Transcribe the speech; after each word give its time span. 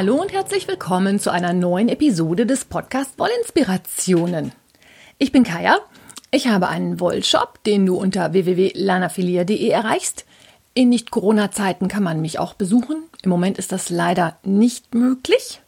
Hallo 0.00 0.14
und 0.14 0.32
herzlich 0.32 0.68
willkommen 0.68 1.18
zu 1.18 1.32
einer 1.32 1.52
neuen 1.52 1.88
Episode 1.88 2.46
des 2.46 2.64
Podcast 2.64 3.18
Wollinspirationen. 3.18 4.52
Ich 5.18 5.32
bin 5.32 5.42
Kaya. 5.42 5.80
Ich 6.30 6.46
habe 6.46 6.68
einen 6.68 7.00
Wollshop, 7.00 7.64
den 7.64 7.84
du 7.84 7.96
unter 7.96 8.32
www.lanafilia.de 8.32 9.68
erreichst. 9.68 10.24
In 10.72 10.90
Nicht-Corona-Zeiten 10.90 11.88
kann 11.88 12.04
man 12.04 12.20
mich 12.20 12.38
auch 12.38 12.54
besuchen. 12.54 13.08
Im 13.24 13.30
Moment 13.30 13.58
ist 13.58 13.72
das 13.72 13.90
leider 13.90 14.38
nicht 14.44 14.94
möglich. 14.94 15.62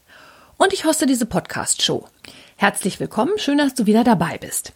Und 0.59 0.73
ich 0.73 0.85
hoste 0.85 1.07
diese 1.07 1.27
Podcast-Show. 1.27 2.07
Herzlich 2.55 3.01
willkommen, 3.01 3.33
schön, 3.37 3.59
dass 3.59 3.75
du 3.75 3.87
wieder 3.87 4.05
dabei 4.05 4.39
bist. 4.39 4.75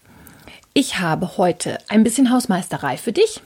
Ich 0.73 0.99
habe 0.99 1.37
heute 1.37 1.79
ein 1.87 2.03
bisschen 2.03 2.33
Hausmeisterei 2.33 2.97
für 2.97 3.13
dich. 3.13 3.41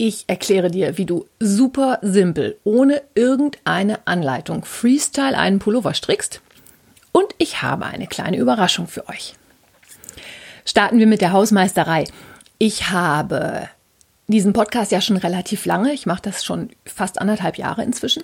Ich 0.00 0.24
erkläre 0.28 0.70
dir, 0.70 0.96
wie 0.96 1.06
du 1.06 1.26
super 1.40 1.98
simpel, 2.02 2.56
ohne 2.62 3.02
irgendeine 3.16 4.06
Anleitung, 4.06 4.64
Freestyle 4.64 5.36
einen 5.36 5.58
Pullover 5.58 5.92
strickst. 5.92 6.40
Und 7.10 7.34
ich 7.38 7.62
habe 7.62 7.86
eine 7.86 8.06
kleine 8.06 8.36
Überraschung 8.36 8.86
für 8.86 9.08
euch. 9.08 9.34
Starten 10.64 11.00
wir 11.00 11.08
mit 11.08 11.20
der 11.20 11.32
Hausmeisterei. 11.32 12.04
Ich 12.58 12.90
habe 12.90 13.68
diesen 14.28 14.52
Podcast 14.52 14.92
ja 14.92 15.00
schon 15.00 15.16
relativ 15.16 15.66
lange. 15.66 15.92
Ich 15.92 16.06
mache 16.06 16.22
das 16.22 16.44
schon 16.44 16.70
fast 16.84 17.20
anderthalb 17.20 17.58
Jahre 17.58 17.82
inzwischen. 17.82 18.22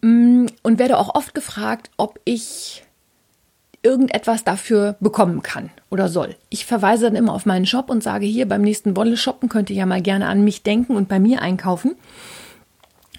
Mm, 0.00 0.46
und 0.62 0.78
werde 0.80 0.98
auch 0.98 1.14
oft 1.14 1.34
gefragt, 1.34 1.90
ob 1.96 2.18
ich 2.24 2.83
irgendetwas 3.84 4.42
dafür 4.44 4.96
bekommen 4.98 5.42
kann 5.42 5.70
oder 5.90 6.08
soll. 6.08 6.34
Ich 6.48 6.66
verweise 6.66 7.04
dann 7.04 7.16
immer 7.16 7.34
auf 7.34 7.46
meinen 7.46 7.66
Shop 7.66 7.90
und 7.90 8.02
sage 8.02 8.26
hier 8.26 8.48
beim 8.48 8.62
nächsten 8.62 8.96
Wolle 8.96 9.16
shoppen 9.16 9.48
könnt 9.48 9.70
ihr 9.70 9.76
ja 9.76 9.86
mal 9.86 10.02
gerne 10.02 10.26
an 10.26 10.42
mich 10.42 10.62
denken 10.62 10.96
und 10.96 11.08
bei 11.08 11.20
mir 11.20 11.42
einkaufen. 11.42 11.94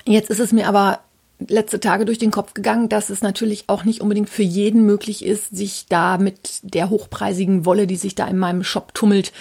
Jetzt 0.06 0.30
ist 0.30 0.40
es 0.40 0.52
mir 0.52 0.68
aber 0.68 1.00
letzte 1.40 1.80
Tage 1.80 2.06
durch 2.06 2.18
den 2.18 2.32
Kopf 2.32 2.54
gegangen, 2.54 2.90
dass 2.90 3.10
es 3.10 3.22
natürlich 3.22 3.66
auch 3.68 3.84
nicht 3.84 4.02
unbedingt 4.02 4.30
für 4.30 4.44
jeden 4.44 4.86
möglich 4.86 5.26
ist, 5.26 5.56
sich 5.56 5.86
da 5.88 6.18
mit 6.18 6.60
der 6.64 6.90
hochpreisigen 6.90 7.66
Wolle, 7.66 7.88
die 7.88 7.98
sich 7.98 8.16
da 8.16 8.28
in 8.28 8.38
meinem 8.38 8.64
Shop 8.64 8.94
tummelt, 8.94 9.34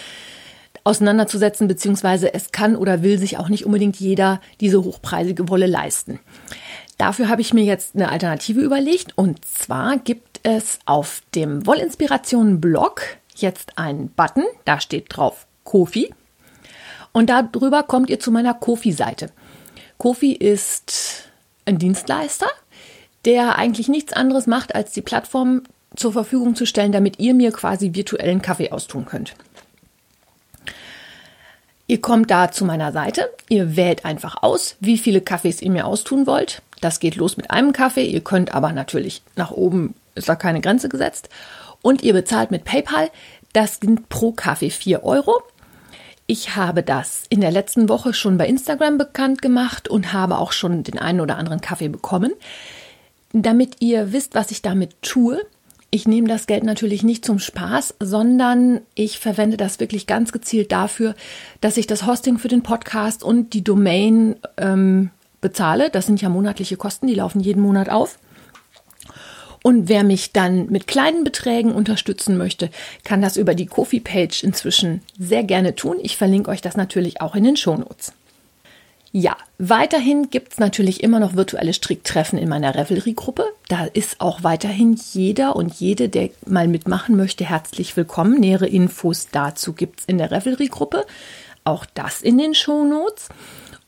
auseinanderzusetzen, 0.82 1.66
beziehungsweise 1.68 2.34
es 2.34 2.52
kann 2.52 2.76
oder 2.76 3.02
will 3.02 3.18
sich 3.18 3.38
auch 3.38 3.48
nicht 3.48 3.64
unbedingt 3.64 3.96
jeder 3.96 4.40
diese 4.60 4.84
hochpreisige 4.84 5.48
Wolle 5.48 5.66
leisten. 5.66 6.18
Dafür 6.98 7.28
habe 7.28 7.40
ich 7.40 7.54
mir 7.54 7.64
jetzt 7.64 7.94
eine 7.94 8.10
Alternative 8.10 8.60
überlegt 8.60 9.16
und 9.16 9.44
zwar 9.44 9.98
gibt 9.98 10.33
es 10.44 10.78
auf 10.84 11.22
dem 11.34 11.66
Wollinspirationen-Blog 11.66 13.02
jetzt 13.34 13.76
einen 13.76 14.10
Button, 14.10 14.44
da 14.64 14.78
steht 14.78 15.06
drauf 15.08 15.46
Kofi. 15.64 16.14
Und 17.12 17.30
darüber 17.30 17.82
kommt 17.82 18.10
ihr 18.10 18.20
zu 18.20 18.30
meiner 18.30 18.54
Kofi-Seite. 18.54 19.30
Kofi 19.98 20.32
ist 20.32 21.28
ein 21.64 21.78
Dienstleister, 21.78 22.46
der 23.24 23.56
eigentlich 23.56 23.88
nichts 23.88 24.12
anderes 24.12 24.46
macht, 24.46 24.74
als 24.74 24.92
die 24.92 25.02
Plattform 25.02 25.62
zur 25.96 26.12
Verfügung 26.12 26.54
zu 26.54 26.66
stellen, 26.66 26.92
damit 26.92 27.18
ihr 27.18 27.34
mir 27.34 27.50
quasi 27.50 27.94
virtuellen 27.94 28.42
Kaffee 28.42 28.70
austun 28.70 29.06
könnt. 29.06 29.34
Ihr 31.86 32.00
kommt 32.00 32.30
da 32.30 32.50
zu 32.50 32.64
meiner 32.64 32.92
Seite, 32.92 33.30
ihr 33.48 33.76
wählt 33.76 34.04
einfach 34.04 34.42
aus, 34.42 34.76
wie 34.80 34.98
viele 34.98 35.20
Kaffees 35.20 35.62
ihr 35.62 35.70
mir 35.70 35.86
austun 35.86 36.26
wollt. 36.26 36.62
Das 36.80 36.98
geht 36.98 37.16
los 37.16 37.36
mit 37.36 37.50
einem 37.50 37.72
Kaffee, 37.72 38.06
ihr 38.06 38.22
könnt 38.22 38.54
aber 38.54 38.72
natürlich 38.72 39.22
nach 39.36 39.50
oben 39.50 39.94
ist 40.14 40.28
da 40.28 40.36
keine 40.36 40.60
Grenze 40.60 40.88
gesetzt. 40.88 41.28
Und 41.82 42.02
ihr 42.02 42.12
bezahlt 42.12 42.50
mit 42.50 42.64
PayPal. 42.64 43.10
Das 43.52 43.78
sind 43.80 44.08
pro 44.08 44.32
Kaffee 44.32 44.70
4 44.70 45.04
Euro. 45.04 45.42
Ich 46.26 46.56
habe 46.56 46.82
das 46.82 47.24
in 47.28 47.40
der 47.40 47.50
letzten 47.50 47.88
Woche 47.88 48.14
schon 48.14 48.38
bei 48.38 48.46
Instagram 48.46 48.96
bekannt 48.96 49.42
gemacht 49.42 49.88
und 49.88 50.12
habe 50.12 50.38
auch 50.38 50.52
schon 50.52 50.82
den 50.82 50.98
einen 50.98 51.20
oder 51.20 51.36
anderen 51.36 51.60
Kaffee 51.60 51.88
bekommen. 51.88 52.32
Damit 53.32 53.76
ihr 53.80 54.12
wisst, 54.12 54.34
was 54.34 54.50
ich 54.50 54.62
damit 54.62 55.02
tue, 55.02 55.44
ich 55.94 56.08
nehme 56.08 56.26
das 56.26 56.48
Geld 56.48 56.64
natürlich 56.64 57.04
nicht 57.04 57.24
zum 57.24 57.38
Spaß, 57.38 57.94
sondern 58.00 58.80
ich 58.96 59.20
verwende 59.20 59.56
das 59.56 59.78
wirklich 59.78 60.08
ganz 60.08 60.32
gezielt 60.32 60.72
dafür, 60.72 61.14
dass 61.60 61.76
ich 61.76 61.86
das 61.86 62.04
Hosting 62.04 62.38
für 62.38 62.48
den 62.48 62.64
Podcast 62.64 63.22
und 63.22 63.52
die 63.52 63.62
Domain 63.62 64.34
ähm, 64.56 65.10
bezahle. 65.40 65.90
Das 65.90 66.06
sind 66.06 66.20
ja 66.20 66.28
monatliche 66.30 66.76
Kosten, 66.76 67.06
die 67.06 67.14
laufen 67.14 67.38
jeden 67.38 67.62
Monat 67.62 67.90
auf. 67.90 68.18
Und 69.66 69.88
wer 69.88 70.04
mich 70.04 70.32
dann 70.32 70.66
mit 70.66 70.86
kleinen 70.86 71.24
Beträgen 71.24 71.72
unterstützen 71.72 72.36
möchte, 72.36 72.68
kann 73.02 73.22
das 73.22 73.38
über 73.38 73.54
die 73.54 73.64
Kofi-Page 73.64 74.44
inzwischen 74.44 75.00
sehr 75.18 75.42
gerne 75.42 75.74
tun. 75.74 75.96
Ich 76.02 76.18
verlinke 76.18 76.50
euch 76.50 76.60
das 76.60 76.76
natürlich 76.76 77.22
auch 77.22 77.34
in 77.34 77.44
den 77.44 77.56
Shownotes. 77.56 78.12
Ja, 79.10 79.38
weiterhin 79.56 80.28
gibt 80.28 80.52
es 80.52 80.58
natürlich 80.58 81.02
immer 81.02 81.18
noch 81.18 81.34
virtuelle 81.34 81.72
Stricktreffen 81.72 82.38
in 82.38 82.50
meiner 82.50 82.74
Revelry-Gruppe. 82.74 83.46
Da 83.68 83.86
ist 83.86 84.20
auch 84.20 84.42
weiterhin 84.42 85.00
jeder 85.14 85.56
und 85.56 85.72
jede, 85.72 86.10
der 86.10 86.28
mal 86.44 86.68
mitmachen 86.68 87.16
möchte, 87.16 87.48
herzlich 87.48 87.96
willkommen. 87.96 88.38
Nähere 88.38 88.66
Infos 88.66 89.28
dazu 89.32 89.72
gibt 89.72 90.00
es 90.00 90.04
in 90.04 90.18
der 90.18 90.30
Revelry-Gruppe. 90.30 91.06
Auch 91.64 91.86
das 91.94 92.20
in 92.20 92.36
den 92.36 92.52
Shownotes. 92.52 93.30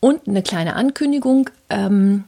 Und 0.00 0.26
eine 0.26 0.42
kleine 0.42 0.74
Ankündigung. 0.74 1.50
Ähm, 1.68 2.24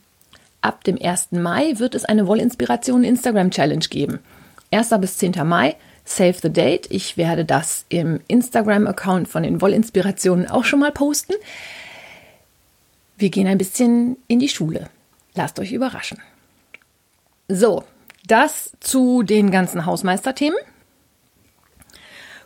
Ab 0.61 0.85
dem 0.85 0.99
1. 1.01 1.33
Mai 1.33 1.79
wird 1.79 1.95
es 1.95 2.05
eine 2.05 2.27
Wollinspiration 2.27 3.05
Instagram 3.05 3.51
Challenge 3.51 3.85
geben. 3.89 4.19
1. 4.71 4.91
bis 5.01 5.19
10. 5.19 5.47
Mai, 5.47 5.77
save 6.05 6.37
the 6.43 6.51
date. 6.53 6.91
Ich 6.91 7.17
werde 7.17 7.45
das 7.45 7.85
im 7.89 8.21
Instagram-Account 8.29 9.29
von 9.29 9.43
den 9.43 9.61
Wollinspirationen 9.61 10.51
auch 10.51 10.65
schon 10.65 10.81
mal 10.81 10.93
posten. 10.93 11.35
Wir 13.17 13.31
gehen 13.31 13.47
ein 13.47 13.59
bisschen 13.59 14.17
in 14.27 14.39
die 14.39 14.49
Schule. 14.49 14.91
Lasst 15.35 15.59
euch 15.59 15.73
überraschen. 15.73 16.21
So, 17.49 17.85
das 18.27 18.73
zu 18.81 19.23
den 19.23 19.51
ganzen 19.51 19.87
Hausmeisterthemen. 19.87 20.59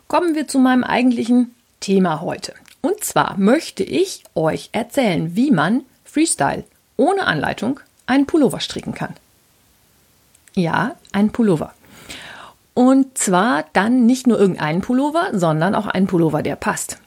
Kommen 0.07 0.35
wir 0.35 0.47
zu 0.47 0.59
meinem 0.59 0.83
eigentlichen 0.83 1.55
Thema 1.79 2.21
heute. 2.21 2.53
Und 2.81 3.03
zwar 3.03 3.37
möchte 3.37 3.83
ich 3.83 4.23
euch 4.35 4.69
erzählen, 4.71 5.35
wie 5.35 5.51
man 5.51 5.83
Freestyle 6.03 6.63
ohne 6.97 7.25
Anleitung 7.25 7.79
einen 8.05 8.25
Pullover 8.25 8.59
stricken 8.59 8.93
kann. 8.93 9.13
Ja, 10.55 10.95
ein 11.11 11.31
Pullover. 11.31 11.73
Und 12.73 13.17
zwar 13.17 13.65
dann 13.73 14.05
nicht 14.05 14.27
nur 14.27 14.39
irgendeinen 14.39 14.81
Pullover, 14.81 15.29
sondern 15.33 15.75
auch 15.75 15.87
einen 15.87 16.07
Pullover, 16.07 16.41
der 16.41 16.55
passt. 16.55 16.97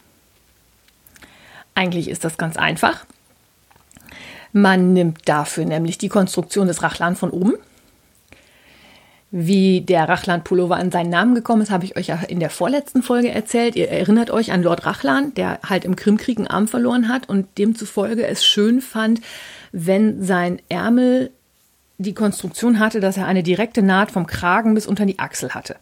Eigentlich 1.74 2.08
ist 2.08 2.24
das 2.24 2.38
ganz 2.38 2.56
einfach. 2.56 3.04
Man 4.52 4.92
nimmt 4.92 5.28
dafür 5.28 5.66
nämlich 5.66 5.98
die 5.98 6.08
Konstruktion 6.08 6.66
des 6.66 6.82
Rachlan 6.82 7.16
von 7.16 7.30
oben. 7.30 7.54
Wie 9.32 9.82
der 9.82 10.08
Rachlan-Pullover 10.08 10.76
an 10.76 10.92
seinen 10.92 11.10
Namen 11.10 11.34
gekommen 11.34 11.60
ist, 11.60 11.70
habe 11.70 11.84
ich 11.84 11.96
euch 11.96 12.06
ja 12.06 12.20
in 12.28 12.40
der 12.40 12.48
vorletzten 12.48 13.02
Folge 13.02 13.30
erzählt. 13.30 13.76
Ihr 13.76 13.90
erinnert 13.90 14.30
euch 14.30 14.52
an 14.52 14.62
Lord 14.62 14.86
Rachlan, 14.86 15.34
der 15.34 15.58
halt 15.68 15.84
im 15.84 15.96
Krimkrieg 15.96 16.38
einen 16.38 16.46
Arm 16.46 16.68
verloren 16.68 17.08
hat 17.08 17.28
und 17.28 17.58
demzufolge 17.58 18.26
es 18.26 18.46
schön 18.46 18.80
fand, 18.80 19.20
wenn 19.72 20.22
sein 20.22 20.60
Ärmel 20.68 21.30
die 21.98 22.14
Konstruktion 22.14 22.78
hatte, 22.78 23.00
dass 23.00 23.16
er 23.16 23.26
eine 23.26 23.42
direkte 23.42 23.82
Naht 23.82 24.10
vom 24.10 24.26
Kragen 24.26 24.74
bis 24.74 24.86
unter 24.86 25.06
die 25.06 25.18
Achsel 25.18 25.54
hatte. 25.54 25.76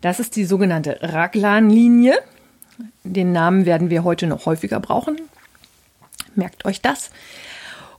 Das 0.00 0.18
ist 0.18 0.36
die 0.36 0.44
sogenannte 0.44 0.98
Raglan-Linie. 1.00 2.18
Den 3.04 3.32
Namen 3.32 3.66
werden 3.66 3.90
wir 3.90 4.04
heute 4.04 4.26
noch 4.26 4.46
häufiger 4.46 4.80
brauchen. 4.80 5.20
Merkt 6.34 6.64
euch 6.64 6.80
das. 6.80 7.10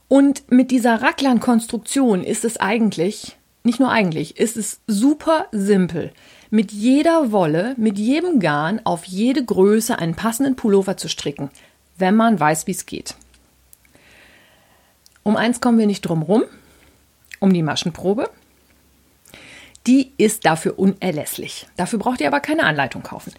Und 0.08 0.52
mit 0.52 0.72
dieser 0.72 1.02
Raglan-Konstruktion 1.02 2.24
ist 2.24 2.44
es 2.44 2.58
eigentlich, 2.58 3.38
nicht 3.64 3.80
nur 3.80 3.90
eigentlich, 3.90 4.38
ist 4.38 4.58
es 4.58 4.82
super 4.88 5.48
simpel, 5.52 6.12
mit 6.50 6.74
jeder 6.74 7.32
Wolle, 7.32 7.76
mit 7.78 7.98
jedem 7.98 8.42
Garn 8.42 8.82
auf 8.84 9.06
jede 9.06 9.46
Größe 9.46 9.98
einen 9.98 10.16
passenden 10.16 10.58
Pullover 10.58 10.98
zu 10.98 11.08
stricken, 11.08 11.50
wenn 11.98 12.16
man 12.16 12.38
weiß, 12.38 12.68
wie 12.68 12.72
es 12.72 12.86
geht. 12.86 13.16
Um 15.24 15.36
eins 15.38 15.62
kommen 15.62 15.78
wir 15.78 15.88
nicht 15.88 16.02
drum 16.02 16.22
rum, 16.22 16.44
um 17.40 17.54
die 17.54 17.64
Maschenprobe. 17.64 18.30
Die 19.88 20.12
ist 20.18 20.46
dafür 20.46 20.78
unerlässlich. 20.78 21.68
Dafür 21.76 22.00
braucht 22.00 22.22
ihr 22.22 22.28
aber 22.28 22.40
keine 22.40 22.64
Anleitung 22.64 23.04
kaufen. 23.04 23.34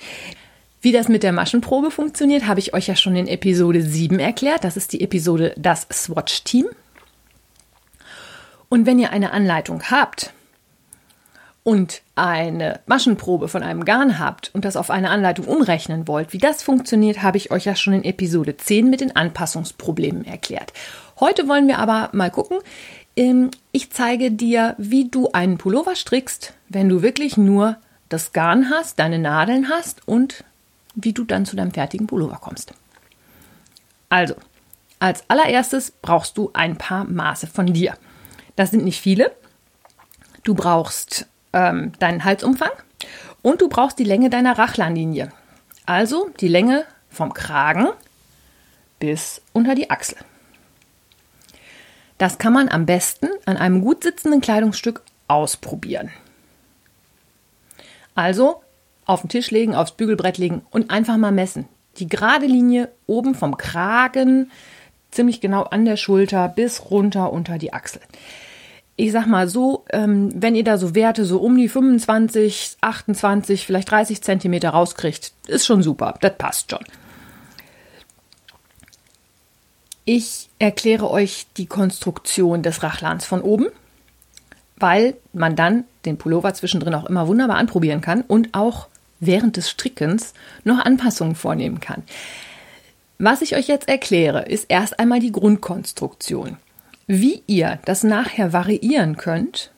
Wie 0.80 0.90
das 0.90 1.08
mit 1.08 1.22
der 1.22 1.32
Maschenprobe 1.32 1.92
funktioniert, 1.92 2.46
habe 2.46 2.58
ich 2.58 2.74
euch 2.74 2.88
ja 2.88 2.96
schon 2.96 3.14
in 3.14 3.28
Episode 3.28 3.82
7 3.82 4.18
erklärt. 4.18 4.64
Das 4.64 4.76
ist 4.76 4.92
die 4.92 5.00
Episode 5.00 5.54
Das 5.56 5.86
Swatch-Team. 5.92 6.66
Und 8.68 8.86
wenn 8.86 8.98
ihr 8.98 9.10
eine 9.12 9.30
Anleitung 9.30 9.84
habt 9.90 10.32
und 11.62 12.02
eine 12.16 12.80
Maschenprobe 12.86 13.46
von 13.46 13.62
einem 13.62 13.84
Garn 13.84 14.18
habt 14.18 14.50
und 14.54 14.64
das 14.64 14.76
auf 14.76 14.90
eine 14.90 15.10
Anleitung 15.10 15.46
umrechnen 15.46 16.08
wollt, 16.08 16.32
wie 16.32 16.38
das 16.38 16.64
funktioniert, 16.64 17.22
habe 17.22 17.36
ich 17.36 17.52
euch 17.52 17.66
ja 17.66 17.76
schon 17.76 17.92
in 17.92 18.02
Episode 18.02 18.56
10 18.56 18.90
mit 18.90 19.00
den 19.00 19.14
Anpassungsproblemen 19.14 20.24
erklärt. 20.24 20.72
Heute 21.20 21.48
wollen 21.48 21.68
wir 21.68 21.78
aber 21.78 22.10
mal 22.12 22.30
gucken. 22.30 22.58
Ähm, 23.16 23.50
ich 23.72 23.90
zeige 23.90 24.30
dir, 24.30 24.74
wie 24.78 25.08
du 25.08 25.30
einen 25.32 25.58
Pullover 25.58 25.94
strickst, 25.94 26.54
wenn 26.68 26.88
du 26.88 27.02
wirklich 27.02 27.36
nur 27.36 27.76
das 28.08 28.32
Garn 28.32 28.70
hast, 28.70 28.98
deine 28.98 29.18
Nadeln 29.18 29.68
hast 29.68 30.06
und 30.06 30.44
wie 30.94 31.12
du 31.12 31.24
dann 31.24 31.46
zu 31.46 31.56
deinem 31.56 31.72
fertigen 31.72 32.06
Pullover 32.06 32.38
kommst. 32.40 32.72
Also, 34.08 34.34
als 34.98 35.24
allererstes 35.28 35.90
brauchst 35.90 36.36
du 36.36 36.50
ein 36.52 36.76
paar 36.76 37.04
Maße 37.04 37.46
von 37.46 37.66
dir. 37.66 37.94
Das 38.56 38.70
sind 38.70 38.84
nicht 38.84 39.00
viele. 39.00 39.32
Du 40.44 40.54
brauchst 40.54 41.26
ähm, 41.52 41.92
deinen 41.98 42.24
Halsumfang 42.24 42.70
und 43.40 43.60
du 43.60 43.68
brauchst 43.68 43.98
die 43.98 44.04
Länge 44.04 44.30
deiner 44.30 44.58
Rachlanlinie. 44.58 45.32
Also 45.86 46.30
die 46.40 46.48
Länge 46.48 46.84
vom 47.10 47.32
Kragen 47.34 47.88
bis 48.98 49.42
unter 49.52 49.74
die 49.74 49.90
Achsel. 49.90 50.18
Das 52.22 52.38
kann 52.38 52.52
man 52.52 52.68
am 52.68 52.86
besten 52.86 53.26
an 53.46 53.56
einem 53.56 53.80
gut 53.80 54.04
sitzenden 54.04 54.40
Kleidungsstück 54.40 55.02
ausprobieren. 55.26 56.10
Also 58.14 58.62
auf 59.06 59.22
den 59.22 59.28
Tisch 59.28 59.50
legen, 59.50 59.74
aufs 59.74 59.96
Bügelbrett 59.96 60.38
legen 60.38 60.62
und 60.70 60.92
einfach 60.92 61.16
mal 61.16 61.32
messen. 61.32 61.66
Die 61.96 62.08
gerade 62.08 62.46
Linie 62.46 62.92
oben 63.08 63.34
vom 63.34 63.56
Kragen, 63.56 64.52
ziemlich 65.10 65.40
genau 65.40 65.64
an 65.64 65.84
der 65.84 65.96
Schulter 65.96 66.48
bis 66.48 66.92
runter 66.92 67.32
unter 67.32 67.58
die 67.58 67.72
Achsel. 67.72 68.02
Ich 68.94 69.10
sag 69.10 69.26
mal 69.26 69.48
so, 69.48 69.84
ähm, 69.90 70.30
wenn 70.32 70.54
ihr 70.54 70.62
da 70.62 70.78
so 70.78 70.94
Werte 70.94 71.24
so 71.24 71.40
um 71.40 71.56
die 71.56 71.68
25, 71.68 72.76
28, 72.80 73.66
vielleicht 73.66 73.90
30 73.90 74.22
Zentimeter 74.22 74.70
rauskriegt, 74.70 75.32
ist 75.48 75.66
schon 75.66 75.82
super. 75.82 76.14
Das 76.20 76.38
passt 76.38 76.70
schon. 76.70 76.84
Ich 80.04 80.48
erkläre 80.58 81.10
euch 81.10 81.46
die 81.56 81.66
Konstruktion 81.66 82.62
des 82.62 82.82
Rachlans 82.82 83.24
von 83.24 83.40
oben, 83.40 83.66
weil 84.76 85.16
man 85.32 85.54
dann 85.54 85.84
den 86.04 86.18
Pullover 86.18 86.52
zwischendrin 86.54 86.94
auch 86.94 87.04
immer 87.04 87.28
wunderbar 87.28 87.56
anprobieren 87.56 88.00
kann 88.00 88.22
und 88.22 88.52
auch 88.52 88.88
während 89.20 89.56
des 89.56 89.70
Strickens 89.70 90.34
noch 90.64 90.78
Anpassungen 90.78 91.36
vornehmen 91.36 91.78
kann. 91.78 92.02
Was 93.18 93.42
ich 93.42 93.54
euch 93.54 93.68
jetzt 93.68 93.88
erkläre, 93.88 94.42
ist 94.42 94.66
erst 94.68 94.98
einmal 94.98 95.20
die 95.20 95.30
Grundkonstruktion. 95.30 96.56
Wie 97.06 97.42
ihr 97.46 97.78
das 97.84 98.02
nachher 98.02 98.52
variieren 98.52 99.16
könnt 99.16 99.70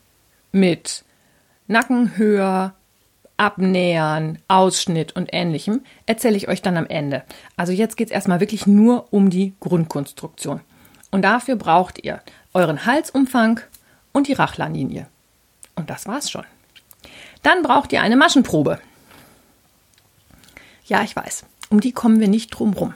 mit 0.52 1.04
Nacken 1.66 2.16
höher, 2.16 2.74
Abnähern, 3.36 4.38
Ausschnitt 4.48 5.16
und 5.16 5.30
ähnlichem, 5.32 5.82
erzähle 6.06 6.36
ich 6.36 6.48
euch 6.48 6.62
dann 6.62 6.76
am 6.76 6.86
Ende. 6.86 7.22
Also 7.56 7.72
jetzt 7.72 7.96
geht 7.96 8.08
es 8.08 8.14
erstmal 8.14 8.40
wirklich 8.40 8.66
nur 8.66 9.12
um 9.12 9.30
die 9.30 9.54
Grundkonstruktion. 9.60 10.60
Und 11.10 11.22
dafür 11.22 11.56
braucht 11.56 12.04
ihr 12.04 12.20
euren 12.52 12.86
Halsumfang 12.86 13.60
und 14.12 14.28
die 14.28 14.32
Rachlanlinie. 14.32 15.06
Und 15.74 15.90
das 15.90 16.06
war's 16.06 16.30
schon. 16.30 16.44
Dann 17.42 17.62
braucht 17.62 17.92
ihr 17.92 18.02
eine 18.02 18.16
Maschenprobe. 18.16 18.78
Ja, 20.86 21.02
ich 21.02 21.16
weiß, 21.16 21.44
um 21.70 21.80
die 21.80 21.92
kommen 21.92 22.20
wir 22.20 22.28
nicht 22.28 22.50
drum 22.50 22.72
rum. 22.72 22.94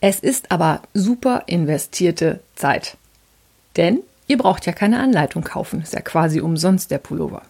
Es 0.00 0.18
ist 0.18 0.50
aber 0.50 0.82
super 0.94 1.44
investierte 1.46 2.40
Zeit. 2.54 2.96
Denn 3.76 4.00
ihr 4.26 4.38
braucht 4.38 4.66
ja 4.66 4.72
keine 4.72 4.98
Anleitung 4.98 5.44
kaufen, 5.44 5.82
ist 5.82 5.92
ja 5.92 6.00
quasi 6.00 6.40
umsonst 6.40 6.90
der 6.90 6.98
Pullover. 6.98 7.42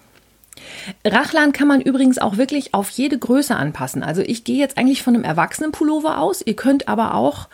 Rachlan 1.05 1.53
kann 1.53 1.69
man 1.69 1.81
übrigens 1.81 2.19
auch 2.19 2.37
wirklich 2.37 2.75
auf 2.75 2.91
jede 2.91 3.19
Größe 3.19 3.57
anpassen. 3.57 4.03
Also 4.03 4.23
ich 4.23 4.45
gehe 4.45 4.59
jetzt 4.59 4.79
eigentlich 4.79 5.03
von 5.03 5.15
einem 5.15 5.25
erwachsenen 5.25 5.73
Pullover 5.73 6.19
aus. 6.19 6.43
Ihr 6.45 6.57
könnt 6.57 6.89
aber 6.89 7.15
auch 7.15 7.49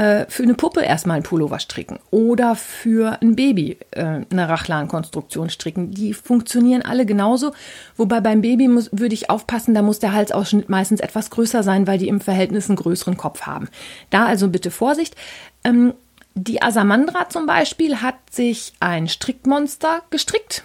äh, 0.00 0.24
für 0.30 0.44
eine 0.44 0.54
Puppe 0.54 0.80
erstmal 0.80 1.16
einen 1.16 1.24
Pullover 1.24 1.58
stricken 1.58 1.98
oder 2.10 2.56
für 2.56 3.20
ein 3.20 3.36
Baby 3.36 3.76
äh, 3.90 4.22
eine 4.30 4.48
Rachlan-Konstruktion 4.48 5.50
stricken. 5.50 5.90
Die 5.90 6.14
funktionieren 6.14 6.82
alle 6.82 7.04
genauso. 7.04 7.52
Wobei 7.98 8.20
beim 8.20 8.40
Baby 8.40 8.68
muss, 8.68 8.88
würde 8.92 9.14
ich 9.14 9.28
aufpassen, 9.28 9.74
da 9.74 9.82
muss 9.82 9.98
der 9.98 10.12
Halsausschnitt 10.12 10.70
meistens 10.70 11.00
etwas 11.00 11.28
größer 11.28 11.62
sein, 11.62 11.86
weil 11.86 11.98
die 11.98 12.08
im 12.08 12.22
Verhältnis 12.22 12.70
einen 12.70 12.76
größeren 12.76 13.18
Kopf 13.18 13.42
haben. 13.42 13.68
Da 14.08 14.24
also 14.24 14.48
bitte 14.48 14.70
Vorsicht. 14.70 15.16
Ähm, 15.64 15.92
die 16.34 16.62
Asamandra 16.62 17.28
zum 17.28 17.44
Beispiel 17.44 18.00
hat 18.00 18.14
sich 18.30 18.72
ein 18.80 19.06
Strickmonster 19.06 20.02
gestrickt 20.08 20.64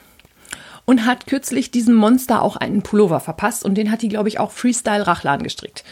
und 0.85 1.05
hat 1.05 1.27
kürzlich 1.27 1.71
diesem 1.71 1.95
Monster 1.95 2.41
auch 2.41 2.55
einen 2.55 2.83
Pullover 2.83 3.19
verpasst 3.19 3.65
und 3.65 3.75
den 3.75 3.91
hat 3.91 4.01
die, 4.01 4.09
glaube 4.09 4.29
ich, 4.29 4.39
auch 4.39 4.51
Freestyle 4.51 5.05
Rachlan 5.05 5.43
gestrickt. 5.43 5.83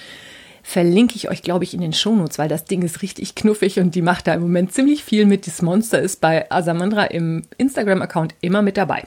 Verlinke 0.61 1.15
ich 1.15 1.29
euch, 1.29 1.41
glaube 1.41 1.65
ich, 1.65 1.73
in 1.73 1.81
den 1.81 1.91
Shownotes, 1.91 2.39
weil 2.39 2.47
das 2.47 2.63
Ding 2.63 2.83
ist 2.83 3.01
richtig 3.01 3.35
knuffig 3.35 3.79
und 3.79 3.95
die 3.95 4.01
macht 4.01 4.27
da 4.27 4.33
im 4.33 4.41
Moment 4.41 4.71
ziemlich 4.71 5.03
viel 5.03 5.25
mit. 5.25 5.45
Das 5.45 5.61
Monster 5.61 5.99
ist 5.99 6.21
bei 6.21 6.49
Asamandra 6.49 7.05
im 7.05 7.41
Instagram-Account 7.57 8.35
immer 8.39 8.61
mit 8.61 8.77
dabei. 8.77 9.03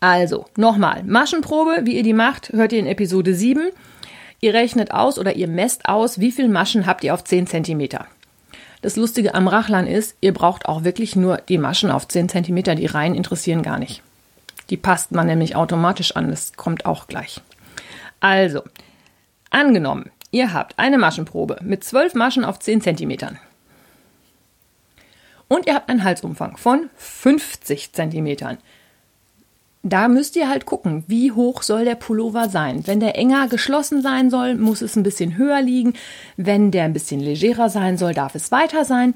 Also, 0.00 0.46
nochmal, 0.56 1.02
Maschenprobe, 1.02 1.80
wie 1.82 1.96
ihr 1.96 2.04
die 2.04 2.12
macht, 2.12 2.50
hört 2.50 2.72
ihr 2.72 2.78
in 2.78 2.86
Episode 2.86 3.34
7. 3.34 3.70
Ihr 4.40 4.54
rechnet 4.54 4.92
aus 4.92 5.18
oder 5.18 5.34
ihr 5.34 5.48
messt 5.48 5.88
aus, 5.88 6.20
wie 6.20 6.30
viele 6.30 6.48
Maschen 6.48 6.86
habt 6.86 7.02
ihr 7.02 7.14
auf 7.14 7.24
10 7.24 7.48
cm. 7.48 7.88
Das 8.80 8.94
Lustige 8.94 9.34
am 9.34 9.48
Rachlan 9.48 9.88
ist, 9.88 10.14
ihr 10.20 10.32
braucht 10.32 10.66
auch 10.66 10.84
wirklich 10.84 11.16
nur 11.16 11.38
die 11.38 11.58
Maschen 11.58 11.90
auf 11.90 12.06
10 12.06 12.28
cm, 12.28 12.76
die 12.76 12.86
Reihen 12.86 13.16
interessieren 13.16 13.62
gar 13.62 13.80
nicht. 13.80 14.02
Die 14.70 14.76
passt 14.76 15.12
man 15.12 15.26
nämlich 15.26 15.56
automatisch 15.56 16.14
an, 16.16 16.28
das 16.28 16.52
kommt 16.54 16.84
auch 16.84 17.06
gleich. 17.06 17.40
Also, 18.20 18.62
angenommen, 19.50 20.10
ihr 20.30 20.52
habt 20.52 20.78
eine 20.78 20.98
Maschenprobe 20.98 21.58
mit 21.62 21.84
12 21.84 22.14
Maschen 22.14 22.44
auf 22.44 22.58
10 22.58 22.82
cm. 22.82 23.38
Und 25.48 25.66
ihr 25.66 25.74
habt 25.74 25.88
einen 25.88 26.04
Halsumfang 26.04 26.58
von 26.58 26.90
50 26.96 27.92
cm. 27.92 28.58
Da 29.82 30.08
müsst 30.08 30.36
ihr 30.36 30.50
halt 30.50 30.66
gucken, 30.66 31.04
wie 31.06 31.32
hoch 31.32 31.62
soll 31.62 31.86
der 31.86 31.94
Pullover 31.94 32.50
sein. 32.50 32.86
Wenn 32.86 33.00
der 33.00 33.16
enger 33.16 33.48
geschlossen 33.48 34.02
sein 34.02 34.28
soll, 34.28 34.56
muss 34.56 34.82
es 34.82 34.96
ein 34.96 35.02
bisschen 35.02 35.38
höher 35.38 35.62
liegen. 35.62 35.94
Wenn 36.36 36.70
der 36.70 36.84
ein 36.84 36.92
bisschen 36.92 37.20
legerer 37.20 37.70
sein 37.70 37.96
soll, 37.96 38.12
darf 38.12 38.34
es 38.34 38.52
weiter 38.52 38.84
sein. 38.84 39.14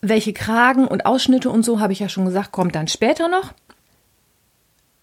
Welche 0.00 0.32
Kragen 0.32 0.88
und 0.88 1.06
Ausschnitte 1.06 1.50
und 1.50 1.64
so, 1.64 1.78
habe 1.78 1.92
ich 1.92 2.00
ja 2.00 2.08
schon 2.08 2.24
gesagt, 2.24 2.50
kommt 2.50 2.74
dann 2.74 2.88
später 2.88 3.28
noch 3.28 3.52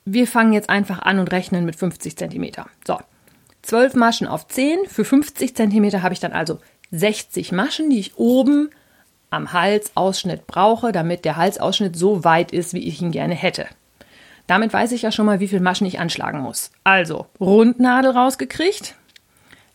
wir 0.06 0.28
fangen 0.28 0.54
jetzt 0.54 0.70
einfach 0.70 1.02
an 1.02 1.20
und 1.20 1.32
rechnen 1.32 1.66
mit 1.66 1.76
50 1.76 2.18
cm. 2.18 2.52
So, 2.86 3.00
12 3.62 3.96
Maschen 3.96 4.28
auf 4.28 4.48
10. 4.48 4.86
Für 4.88 5.06
50 5.06 5.56
cm 5.56 6.02
habe 6.02 6.14
ich 6.14 6.20
dann 6.20 6.34
also 6.34 6.60
60 6.92 7.52
Maschen, 7.52 7.90
die 7.90 8.00
ich 8.00 8.18
oben 8.18 8.70
am 9.30 9.52
Halsausschnitt 9.52 10.46
brauche, 10.46 10.92
damit 10.92 11.26
der 11.26 11.38
Halsausschnitt 11.38 11.96
so 11.96 12.24
weit 12.24 12.52
ist, 12.52 12.74
wie 12.74 12.88
ich 12.88 13.02
ihn 13.02 13.12
gerne 13.12 13.34
hätte. 13.34 13.68
Damit 14.46 14.74
weiß 14.74 14.92
ich 14.92 15.04
ja 15.04 15.12
schon 15.12 15.26
mal, 15.26 15.40
wie 15.40 15.48
viele 15.48 15.62
Maschen 15.62 15.88
ich 15.88 16.00
anschlagen 16.00 16.42
muss. 16.42 16.72
Also, 16.84 17.28
Rundnadel 17.40 18.12
rausgekriegt. 18.12 18.96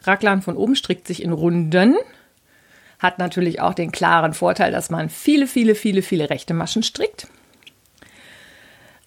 Raglan 0.03 0.43
von 0.43 0.57
oben 0.57 0.77
strickt 0.77 1.07
sich 1.07 1.23
in 1.23 1.33
Runden. 1.33 1.97
Hat 2.99 3.19
natürlich 3.19 3.61
auch 3.61 3.75
den 3.75 3.93
klaren 3.93 4.35
Vorteil, 4.35 4.71
dass 4.71 4.91
man 4.91 5.09
viele, 5.09 5.47
viele, 5.47 5.75
viele, 5.75 6.03
viele 6.03 6.31
rechte 6.31 6.55
Maschen 6.55 6.83
strickt. 6.83 7.27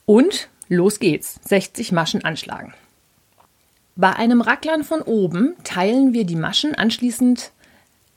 Und 0.05 0.49
Los 0.71 0.99
geht's. 0.99 1.37
60 1.43 1.91
Maschen 1.91 2.23
anschlagen. 2.23 2.73
Bei 3.97 4.15
einem 4.15 4.39
Racklern 4.39 4.85
von 4.85 5.01
oben 5.01 5.53
teilen 5.65 6.13
wir 6.13 6.25
die 6.25 6.37
Maschen 6.37 6.75
anschließend 6.75 7.51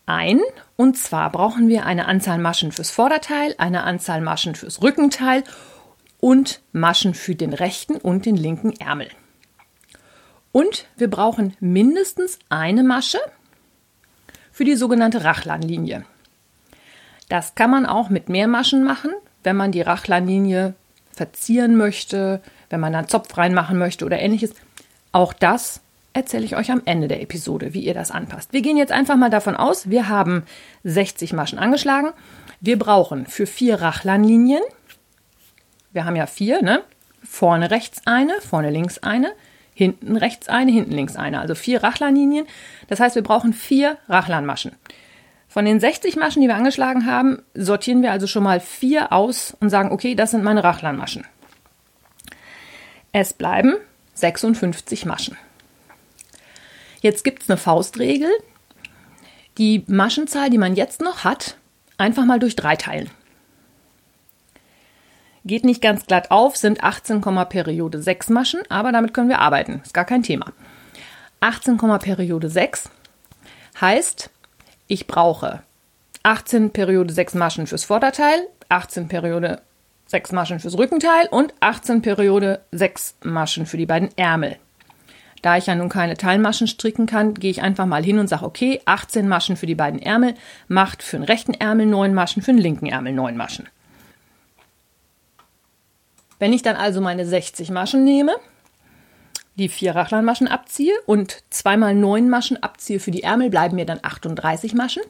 ein. 0.07 0.41
Und 0.77 0.97
zwar 0.97 1.33
brauchen 1.33 1.67
wir 1.67 1.85
eine 1.85 2.07
Anzahl 2.07 2.39
Maschen 2.39 2.71
fürs 2.71 2.93
Vorderteil, 2.93 3.57
eine 3.59 3.83
Anzahl 3.83 4.21
Maschen 4.21 4.55
fürs 4.55 4.83
Rückenteil 4.83 5.43
und 6.21 6.61
Maschen 6.71 7.15
für 7.15 7.35
den 7.35 7.55
rechten 7.55 7.97
und 7.97 8.25
den 8.25 8.37
linken 8.37 8.73
Ärmel. 8.79 9.09
Und 10.53 10.87
wir 10.97 11.11
brauchen 11.11 11.57
mindestens 11.59 12.39
eine 12.51 12.85
Masche 12.85 13.19
für 14.53 14.65
die 14.65 14.77
sogenannte 14.77 15.25
Rachlanlinie. 15.25 16.05
Das 17.29 17.57
kann 17.57 17.73
man 17.73 17.85
auch 17.85 18.11
mit 18.11 18.29
mehr 18.29 18.47
Maschen 18.47 18.85
machen, 18.85 19.11
wenn 19.43 19.57
man 19.57 19.73
die 19.73 19.83
Rachlanlinie 19.83 20.77
verzieren 21.15 21.77
möchte, 21.77 22.41
wenn 22.71 22.81
man 22.81 22.95
einen 22.95 23.09
Zopf 23.09 23.37
reinmachen 23.37 23.79
möchte 23.79 24.05
oder 24.05 24.19
ähnliches. 24.19 24.55
Auch 25.13 25.33
das 25.33 25.81
erzähle 26.13 26.45
ich 26.45 26.57
euch 26.57 26.71
am 26.71 26.83
Ende 26.85 27.09
der 27.09 27.23
Episode, 27.23 27.75
wie 27.75 27.81
ihr 27.81 27.95
das 27.95 28.11
anpasst. 28.11 28.53
Wir 28.53 28.63
gehen 28.63 28.77
jetzt 28.77 28.93
einfach 28.93 29.17
mal 29.17 29.31
davon 29.31 29.57
aus, 29.57 29.91
wir 29.91 30.09
haben 30.09 30.45
60 30.85 31.33
Maschen 31.33 31.59
angeschlagen. 31.59 32.13
Wir 32.61 32.79
brauchen 32.79 33.27
für 33.27 33.47
vier 33.47 33.81
Rachlanlinien, 33.81 34.63
wir 35.93 36.05
haben 36.05 36.17
ja 36.17 36.27
vier, 36.27 36.63
ne? 36.63 36.83
Vorne 37.23 37.71
rechts 37.71 38.03
eine, 38.05 38.35
vorne 38.41 38.71
links 38.71 38.99
eine, 38.99 39.33
hinten 39.75 40.17
rechts 40.17 40.49
eine, 40.49 40.71
hinten 40.71 40.93
links 40.93 41.17
eine. 41.17 41.41
Also 41.41 41.55
vier 41.55 41.83
Rachlanlinien. 41.83 42.47
Das 42.89 43.01
heißt, 43.01 43.17
wir 43.17 43.23
brauchen 43.23 43.53
vier 43.53 43.97
Rachlanmaschen. 44.09 44.73
Von 45.55 45.67
den 45.67 45.79
60 45.79 46.17
Maschen, 46.17 46.43
die 46.43 46.49
wir 46.49 46.57
angeschlagen 46.57 47.07
haben, 47.07 47.41
sortieren 47.55 48.03
wir 48.03 48.11
also 48.11 48.27
schon 48.27 48.43
mal 48.43 48.59
vier 48.59 49.13
aus 49.13 49.57
und 49.61 49.71
sagen, 49.71 49.93
okay, 49.93 50.17
das 50.17 50.33
sind 50.33 50.43
meine 50.43 50.65
Rachlanmaschen. 50.65 51.25
Es 53.13 53.33
bleiben 53.33 53.77
56 54.15 55.07
Maschen. 55.07 55.39
Jetzt 57.03 57.23
gibt 57.23 57.45
es 57.45 57.51
eine 57.51 57.57
Faustregel. 57.57 58.33
Die 59.57 59.85
Maschenzahl, 59.87 60.51
die 60.51 60.59
man 60.59 60.75
jetzt 60.75 61.01
noch 61.01 61.23
hat, 61.23 61.57
einfach 61.99 62.25
mal 62.25 62.41
durch 62.41 62.57
drei 62.57 62.75
teilen. 62.75 63.09
Geht 65.45 65.65
nicht 65.65 65.81
ganz 65.81 66.07
glatt 66.07 66.33
auf, 66.33 66.57
sind 66.57 66.83
18, 66.83 67.21
Periode 67.49 68.03
6 68.03 68.31
Maschen, 68.31 68.63
aber 68.71 68.91
damit 68.91 69.15
können 69.15 69.29
wir 69.29 69.39
arbeiten. 69.39 69.83
Ist 69.85 69.95
gar 69.95 70.05
kein 70.05 70.25
Thema. 70.25 70.47
18, 71.39 71.77
Periode 71.77 72.51
6 72.51 72.91
heißt, 73.81 74.31
ich 74.87 75.07
brauche 75.07 75.63
18 76.23 76.71
Periode 76.71 77.13
6 77.13 77.35
Maschen 77.35 77.67
fürs 77.67 77.85
Vorderteil, 77.85 78.47
18 78.69 79.09
Periode 79.09 79.61
sechs 80.07 80.33
Maschen 80.33 80.61
fürs 80.61 80.79
Rückenteil 80.79 81.27
und 81.31 81.55
18 81.61 82.03
Periode 82.03 82.61
sechs 82.71 83.17
Maschen 83.23 83.67
für 83.67 83.77
die 83.77 83.87
beiden 83.87 84.11
Ärmel. 84.17 84.57
Da 85.43 85.59
ich 85.59 85.67
ja 85.67 85.75
nun 85.75 85.91
keine 85.91 86.17
Teilmaschen 86.17 86.67
stricken 86.67 87.07
kann, 87.07 87.35
gehe 87.35 87.51
ich 87.51 87.63
einfach 87.63 87.85
mal 87.85 88.03
hin 88.03 88.19
und 88.19 88.29
sage, 88.29 88.47
okay, 88.47 88.81
18 88.87 89.29
Maschen 89.29 89.57
für 89.57 89.67
die 89.67 89.75
beiden 89.75 90.01
Ärmel 90.01 90.35
macht 90.69 91.03
für 91.03 91.17
den 91.17 91.25
rechten 91.25 91.53
Ärmel 91.53 91.87
9 91.87 92.15
Maschen, 92.15 92.43
für 92.43 92.53
den 92.53 92.61
linken 92.61 92.87
Ärmel 92.87 93.13
9 93.13 93.37
Maschen. 93.37 93.69
Wenn 96.39 96.53
ich 96.53 96.63
dann 96.63 96.77
also 96.77 97.01
meine 97.01 97.27
60 97.27 97.71
Maschen 97.71 98.05
nehme, 98.05 98.35
die 99.57 99.69
vier 99.69 99.95
Rachlanmaschen 99.95 100.49
abziehe 100.49 100.95
und 101.07 101.43
zweimal 101.51 101.95
neun 101.95 102.29
Maschen 102.29 102.63
abziehe 102.63 103.01
für 103.01 103.11
die 103.11 103.23
Ärmel, 103.23 103.51
bleiben 103.51 103.77
mir 103.77 103.87
dann 103.87 104.01
38 104.03 104.75
Maschen. 104.75 105.03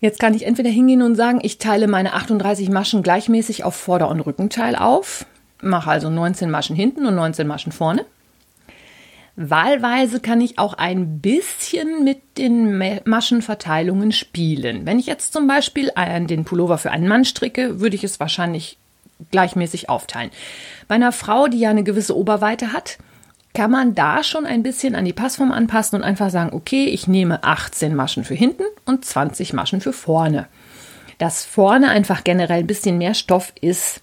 Jetzt 0.00 0.18
kann 0.18 0.34
ich 0.34 0.44
entweder 0.46 0.70
hingehen 0.70 1.02
und 1.02 1.14
sagen, 1.14 1.40
ich 1.42 1.58
teile 1.58 1.86
meine 1.86 2.12
38 2.14 2.68
Maschen 2.70 3.02
gleichmäßig 3.02 3.64
auf 3.64 3.76
Vorder- 3.76 4.08
und 4.08 4.20
Rückenteil 4.20 4.74
auf, 4.74 5.26
mache 5.60 5.90
also 5.90 6.10
19 6.10 6.50
Maschen 6.50 6.74
hinten 6.74 7.06
und 7.06 7.14
19 7.14 7.46
Maschen 7.46 7.72
vorne. 7.72 8.04
Wahlweise 9.34 10.20
kann 10.20 10.42
ich 10.42 10.58
auch 10.58 10.74
ein 10.74 11.20
bisschen 11.20 12.04
mit 12.04 12.36
den 12.36 12.76
Maschenverteilungen 13.06 14.12
spielen. 14.12 14.84
Wenn 14.84 14.98
ich 14.98 15.06
jetzt 15.06 15.32
zum 15.32 15.46
Beispiel 15.46 15.90
den 16.28 16.44
Pullover 16.44 16.76
für 16.76 16.90
einen 16.90 17.08
Mann 17.08 17.24
stricke, 17.24 17.80
würde 17.80 17.96
ich 17.96 18.04
es 18.04 18.20
wahrscheinlich 18.20 18.76
gleichmäßig 19.30 19.88
aufteilen. 19.88 20.30
Bei 20.86 20.96
einer 20.96 21.12
Frau, 21.12 21.46
die 21.46 21.60
ja 21.60 21.70
eine 21.70 21.84
gewisse 21.84 22.14
Oberweite 22.14 22.74
hat, 22.74 22.98
kann 23.54 23.70
man 23.70 23.94
da 23.94 24.22
schon 24.22 24.46
ein 24.46 24.62
bisschen 24.62 24.94
an 24.94 25.04
die 25.04 25.12
Passform 25.12 25.52
anpassen 25.52 25.98
und 25.98 26.04
einfach 26.04 26.30
sagen, 26.30 26.54
okay, 26.54 26.86
ich 26.86 27.06
nehme 27.06 27.44
18 27.44 27.94
Maschen 27.94 28.24
für 28.24 28.34
hinten 28.34 28.64
und 28.86 29.04
20 29.04 29.52
Maschen 29.52 29.80
für 29.80 29.92
vorne. 29.92 30.46
Dass 31.18 31.44
vorne 31.44 31.90
einfach 31.90 32.24
generell 32.24 32.60
ein 32.60 32.66
bisschen 32.66 32.98
mehr 32.98 33.14
Stoff 33.14 33.52
ist, 33.60 34.00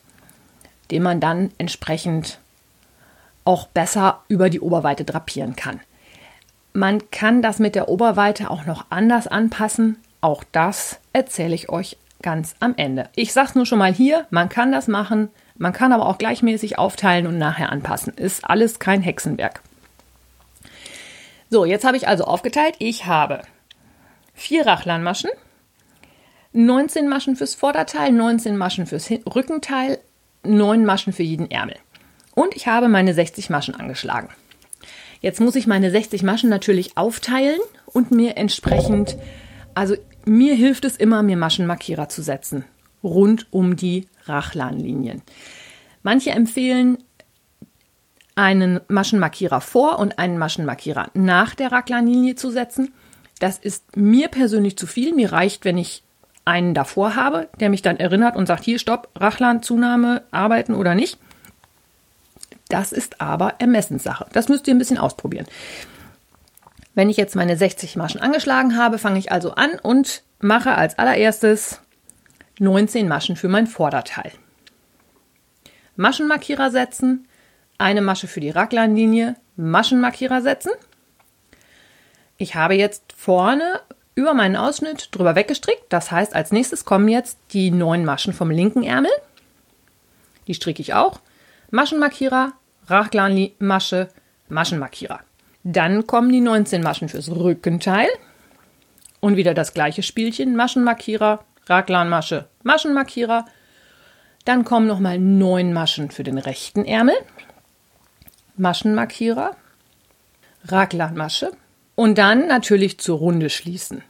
den 0.92 1.04
man 1.04 1.20
dann 1.20 1.52
entsprechend 1.58 2.40
auch 3.44 3.68
besser 3.68 4.24
über 4.28 4.50
die 4.50 4.60
Oberweite 4.60 5.04
drapieren 5.04 5.56
kann. 5.56 5.80
Man 6.74 7.10
kann 7.10 7.42
das 7.42 7.58
mit 7.58 7.74
der 7.74 7.90
Oberweite 7.90 8.52
auch 8.52 8.66
noch 8.66 8.86
anders 8.90 9.28
anpassen. 9.28 9.98
Auch 10.22 10.44
das 10.52 11.00
erzähle 11.14 11.56
ich 11.56 11.70
euch 11.70 11.98
ganz 12.22 12.56
am 12.60 12.76
Ende. 12.78 13.10
Ich 13.16 13.34
sage 13.34 13.50
es 13.50 13.56
nur 13.56 13.66
schon 13.66 13.80
mal 13.80 13.94
hier, 13.94 14.28
man 14.30 14.50
kann 14.50 14.72
das 14.72 14.88
machen, 14.88 15.30
man 15.60 15.74
kann 15.74 15.92
aber 15.92 16.08
auch 16.08 16.18
gleichmäßig 16.18 16.80
aufteilen 16.80 17.28
und 17.28 17.38
nachher 17.38 17.72
anpassen. 17.72 18.14
Ist 18.14 18.50
alles 18.50 18.80
kein 18.80 19.02
Hexenwerk. 19.02 19.62
So, 21.50 21.66
jetzt 21.66 21.84
habe 21.84 21.98
ich 21.98 22.08
also 22.08 22.24
aufgeteilt. 22.24 22.76
Ich 22.80 23.06
habe 23.06 23.42
vier 24.34 24.66
Rachlanmaschen, 24.66 25.30
19 26.54 27.10
Maschen 27.10 27.36
fürs 27.36 27.56
Vorderteil, 27.56 28.14
19 28.14 28.56
Maschen 28.56 28.86
fürs 28.88 29.12
Rückenteil, 29.12 30.00
9 30.44 30.86
Maschen 30.86 31.12
für 31.12 31.24
jeden 31.24 31.52
Ärmel. 31.52 31.76
Und 32.34 32.56
ich 32.56 32.68
habe 32.68 32.88
meine 32.88 33.14
60 33.14 33.50
Maschen 33.50 33.76
angeschlagen. 33.76 34.30
Jetzt 35.20 35.42
muss 35.42 35.56
ich 35.56 35.68
meine 35.68 35.92
60 35.92 36.24
Maschen 36.24 36.50
natürlich 36.50 36.98
aufteilen 36.98 37.60
und 37.86 38.12
mir 38.12 38.38
entsprechend, 38.38 39.18
also 39.76 39.96
mir 40.24 40.56
hilft 40.56 40.86
es 40.86 40.96
immer, 40.96 41.22
mir 41.22 41.36
Maschenmarkierer 41.36 42.08
zu 42.08 42.22
setzen 42.22 42.64
rund 43.04 43.48
um 43.52 43.76
die 43.76 44.08
Rachlanlinien. 44.30 45.22
Manche 46.04 46.32
empfehlen 46.32 46.98
einen 48.36 48.80
Maschenmarkierer 48.88 49.60
vor 49.60 50.00
und 50.00 50.18
einen 50.18 50.38
Maschenmarkierer 50.38 51.10
nach 51.14 51.56
der 51.56 51.74
Raglanlinie 51.74 52.36
zu 52.36 52.52
setzen. 52.52 52.94
Das 53.40 53.58
ist 53.58 53.98
mir 53.98 54.30
persönlich 54.30 54.78
zu 54.78 54.88
viel. 54.88 55.14
Mir 55.14 55.34
reicht, 55.34 55.66
wenn 55.66 55.78
ich 55.78 56.04
einen 56.46 56.74
davor 56.74 57.16
habe, 57.16 57.50
der 57.60 57.70
mich 57.70 57.82
dann 57.82 57.98
erinnert 57.98 58.38
und 58.38 58.46
sagt, 58.46 58.64
hier, 58.64 58.80
stopp, 58.80 59.10
Rachlanzunahme, 59.16 60.24
arbeiten 60.32 60.74
oder 60.74 60.96
nicht. 60.96 61.20
Das 62.70 62.92
ist 62.92 63.20
aber 63.20 63.56
Ermessenssache. 63.60 64.28
Das 64.32 64.48
müsst 64.48 64.68
ihr 64.68 64.76
ein 64.76 64.80
bisschen 64.80 64.98
ausprobieren. 64.98 65.48
Wenn 66.96 67.10
ich 67.10 67.18
jetzt 67.18 67.36
meine 67.36 67.58
60 67.58 67.96
Maschen 67.98 68.22
angeschlagen 68.22 68.78
habe, 68.78 68.98
fange 68.98 69.20
ich 69.20 69.32
also 69.32 69.52
an 69.52 69.72
und 69.82 70.24
mache 70.40 70.76
als 70.76 70.98
allererstes 70.98 71.82
19 72.60 73.08
Maschen 73.08 73.36
für 73.36 73.48
mein 73.48 73.68
Vorderteil. 73.68 74.32
Maschenmarkierer 75.96 76.72
setzen, 76.72 77.28
eine 77.78 78.02
Masche 78.02 78.28
für 78.28 78.40
die 78.40 78.50
Raglanlinie, 78.50 79.36
Maschenmarkierer 79.56 80.42
setzen. 80.42 80.72
Ich 82.38 82.56
habe 82.56 82.76
jetzt 82.76 83.14
vorne 83.18 83.82
über 84.16 84.34
meinen 84.34 84.56
Ausschnitt 84.56 85.10
drüber 85.12 85.36
weggestrickt. 85.36 85.86
Das 85.90 86.12
heißt, 86.12 86.36
als 86.36 86.52
nächstes 86.52 86.86
kommen 86.86 87.08
jetzt 87.08 87.38
die 87.52 87.72
neun 87.72 88.06
Maschen 88.06 88.34
vom 88.34 88.52
linken 88.52 88.84
Ärmel. 88.84 89.12
Die 90.48 90.54
stricke 90.54 90.82
ich 90.82 90.94
auch. 90.94 91.20
Maschenmarkierer, 91.72 92.54
Raglanmasche, 92.88 94.10
Maschenmarkierer. 94.50 95.20
Dann 95.64 96.08
kommen 96.08 96.32
die 96.32 96.42
19 96.42 96.82
Maschen 96.82 97.10
fürs 97.10 97.30
Rückenteil. 97.30 98.08
Und 99.22 99.36
wieder 99.36 99.54
das 99.54 99.74
gleiche 99.74 100.02
Spielchen. 100.02 100.56
Maschenmarkierer, 100.56 101.44
Raglanmasche, 101.70 102.48
Maschenmarkierer. 102.64 103.46
Dann 104.46 104.66
kommen 104.66 104.88
nochmal 104.88 105.20
neun 105.20 105.74
Maschen 105.74 106.10
für 106.12 106.24
den 106.24 106.38
rechten 106.38 106.84
Ärmel, 106.86 107.16
Maschenmarkierer, 108.58 109.56
Raglanmasche 110.66 111.52
und 111.96 112.18
dann 112.18 112.48
natürlich 112.48 113.00
zur 113.00 113.20
Runde 113.20 113.50
schließen. 113.50 114.04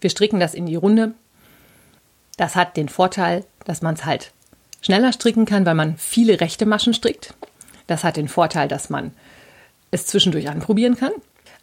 Wir 0.00 0.10
stricken 0.10 0.38
das 0.38 0.54
in 0.54 0.66
die 0.66 0.76
Runde. 0.76 1.14
Das 2.36 2.54
hat 2.54 2.76
den 2.76 2.88
Vorteil, 2.88 3.44
dass 3.64 3.82
man 3.82 3.94
es 3.94 4.04
halt 4.04 4.32
schneller 4.80 5.12
stricken 5.12 5.44
kann, 5.44 5.66
weil 5.66 5.74
man 5.74 5.96
viele 5.96 6.40
rechte 6.40 6.66
Maschen 6.66 6.94
strickt. 6.94 7.34
Das 7.88 8.04
hat 8.04 8.16
den 8.16 8.28
Vorteil, 8.28 8.68
dass 8.68 8.90
man 8.90 9.12
es 9.90 10.06
zwischendurch 10.06 10.48
anprobieren 10.48 10.96
kann. 10.96 11.12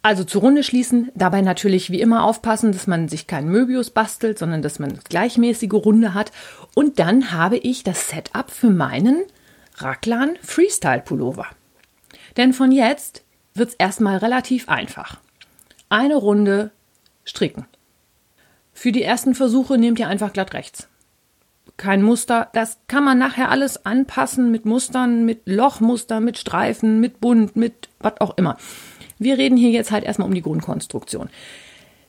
Also 0.02 0.22
zur 0.22 0.42
Runde 0.42 0.62
schließen, 0.62 1.10
dabei 1.14 1.40
natürlich 1.42 1.90
wie 1.90 2.00
immer 2.00 2.24
aufpassen, 2.24 2.70
dass 2.72 2.86
man 2.86 3.08
sich 3.08 3.26
keinen 3.26 3.48
Möbius 3.48 3.90
bastelt, 3.90 4.38
sondern 4.38 4.62
dass 4.62 4.78
man 4.78 5.00
gleichmäßige 5.08 5.72
Runde 5.72 6.14
hat. 6.14 6.30
Und 6.74 6.98
dann 6.98 7.32
habe 7.32 7.56
ich 7.56 7.82
das 7.82 8.08
Setup 8.08 8.50
für 8.50 8.70
meinen 8.70 9.24
Raglan 9.76 10.36
Freestyle 10.42 11.02
Pullover. 11.02 11.46
Denn 12.36 12.52
von 12.52 12.70
jetzt 12.70 13.24
wird 13.54 13.70
es 13.70 13.74
erstmal 13.74 14.18
relativ 14.18 14.68
einfach. 14.68 15.18
Eine 15.88 16.16
Runde 16.16 16.70
stricken. 17.24 17.66
Für 18.72 18.92
die 18.92 19.02
ersten 19.02 19.34
Versuche 19.34 19.78
nehmt 19.78 19.98
ihr 19.98 20.08
einfach 20.08 20.32
glatt 20.32 20.54
rechts. 20.54 20.88
Kein 21.76 22.02
Muster, 22.02 22.48
das 22.54 22.78
kann 22.88 23.04
man 23.04 23.18
nachher 23.18 23.50
alles 23.50 23.84
anpassen 23.84 24.50
mit 24.50 24.64
Mustern, 24.64 25.24
mit 25.24 25.42
Lochmuster, 25.46 26.20
mit 26.20 26.38
Streifen, 26.38 27.00
mit 27.00 27.20
Bunt, 27.20 27.56
mit 27.56 27.88
was 27.98 28.20
auch 28.20 28.36
immer. 28.38 28.56
Wir 29.18 29.38
reden 29.38 29.56
hier 29.56 29.70
jetzt 29.70 29.90
halt 29.90 30.04
erstmal 30.04 30.28
um 30.28 30.34
die 30.34 30.42
Grundkonstruktion. 30.42 31.30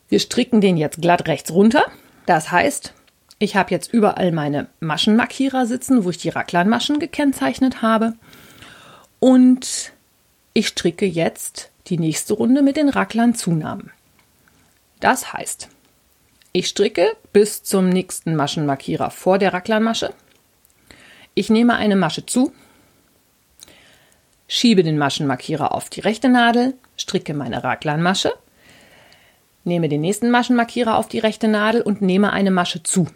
Wir 0.10 0.20
stricken 0.20 0.62
den 0.62 0.78
jetzt 0.78 1.02
glatt 1.02 1.28
rechts 1.28 1.52
runter. 1.52 1.86
Das 2.26 2.52
heißt, 2.52 2.94
ich 3.40 3.56
habe 3.56 3.72
jetzt 3.72 3.94
überall 3.94 4.32
meine 4.32 4.68
Maschenmarkierer 4.80 5.66
sitzen, 5.66 6.04
wo 6.04 6.10
ich 6.10 6.18
die 6.18 6.30
Raglanmaschen 6.30 7.00
gekennzeichnet 7.00 7.82
habe. 7.82 8.14
Und 9.20 9.92
ich 10.54 10.68
stricke 10.68 11.06
jetzt 11.06 11.70
die 11.88 11.98
nächste 11.98 12.34
Runde 12.34 12.62
mit 12.62 12.78
den 12.78 12.90
Raglan-Zunahmen. 12.90 13.92
Das 15.00 15.34
heißt, 15.34 15.70
ich 16.52 16.68
stricke 16.68 17.16
bis 17.34 17.64
zum 17.64 17.90
nächsten 17.90 18.36
Maschenmarkierer 18.36 19.12
vor 19.12 19.38
der 19.38 19.54
Raglanmasche. 19.54 20.14
Ich 21.36 21.52
nehme 21.52 21.76
eine 21.76 21.96
Masche 21.96 22.26
zu, 22.26 22.52
schiebe 24.48 24.84
den 24.84 24.98
Maschenmarkierer 24.98 25.74
auf 25.74 25.90
die 25.90 26.00
rechte 26.00 26.30
Nadel, 26.30 26.74
stricke 26.96 27.34
meine 27.34 27.64
Raglanmasche, 27.64 28.34
nehme 29.64 29.90
den 29.90 30.02
nächsten 30.02 30.30
Maschenmarkierer 30.30 30.98
auf 30.98 31.08
die 31.08 31.20
rechte 31.20 31.48
Nadel 31.48 31.82
und 31.82 32.02
nehme 32.02 32.32
eine 32.32 32.52
Masche 32.52 32.84
zu. 32.84 33.08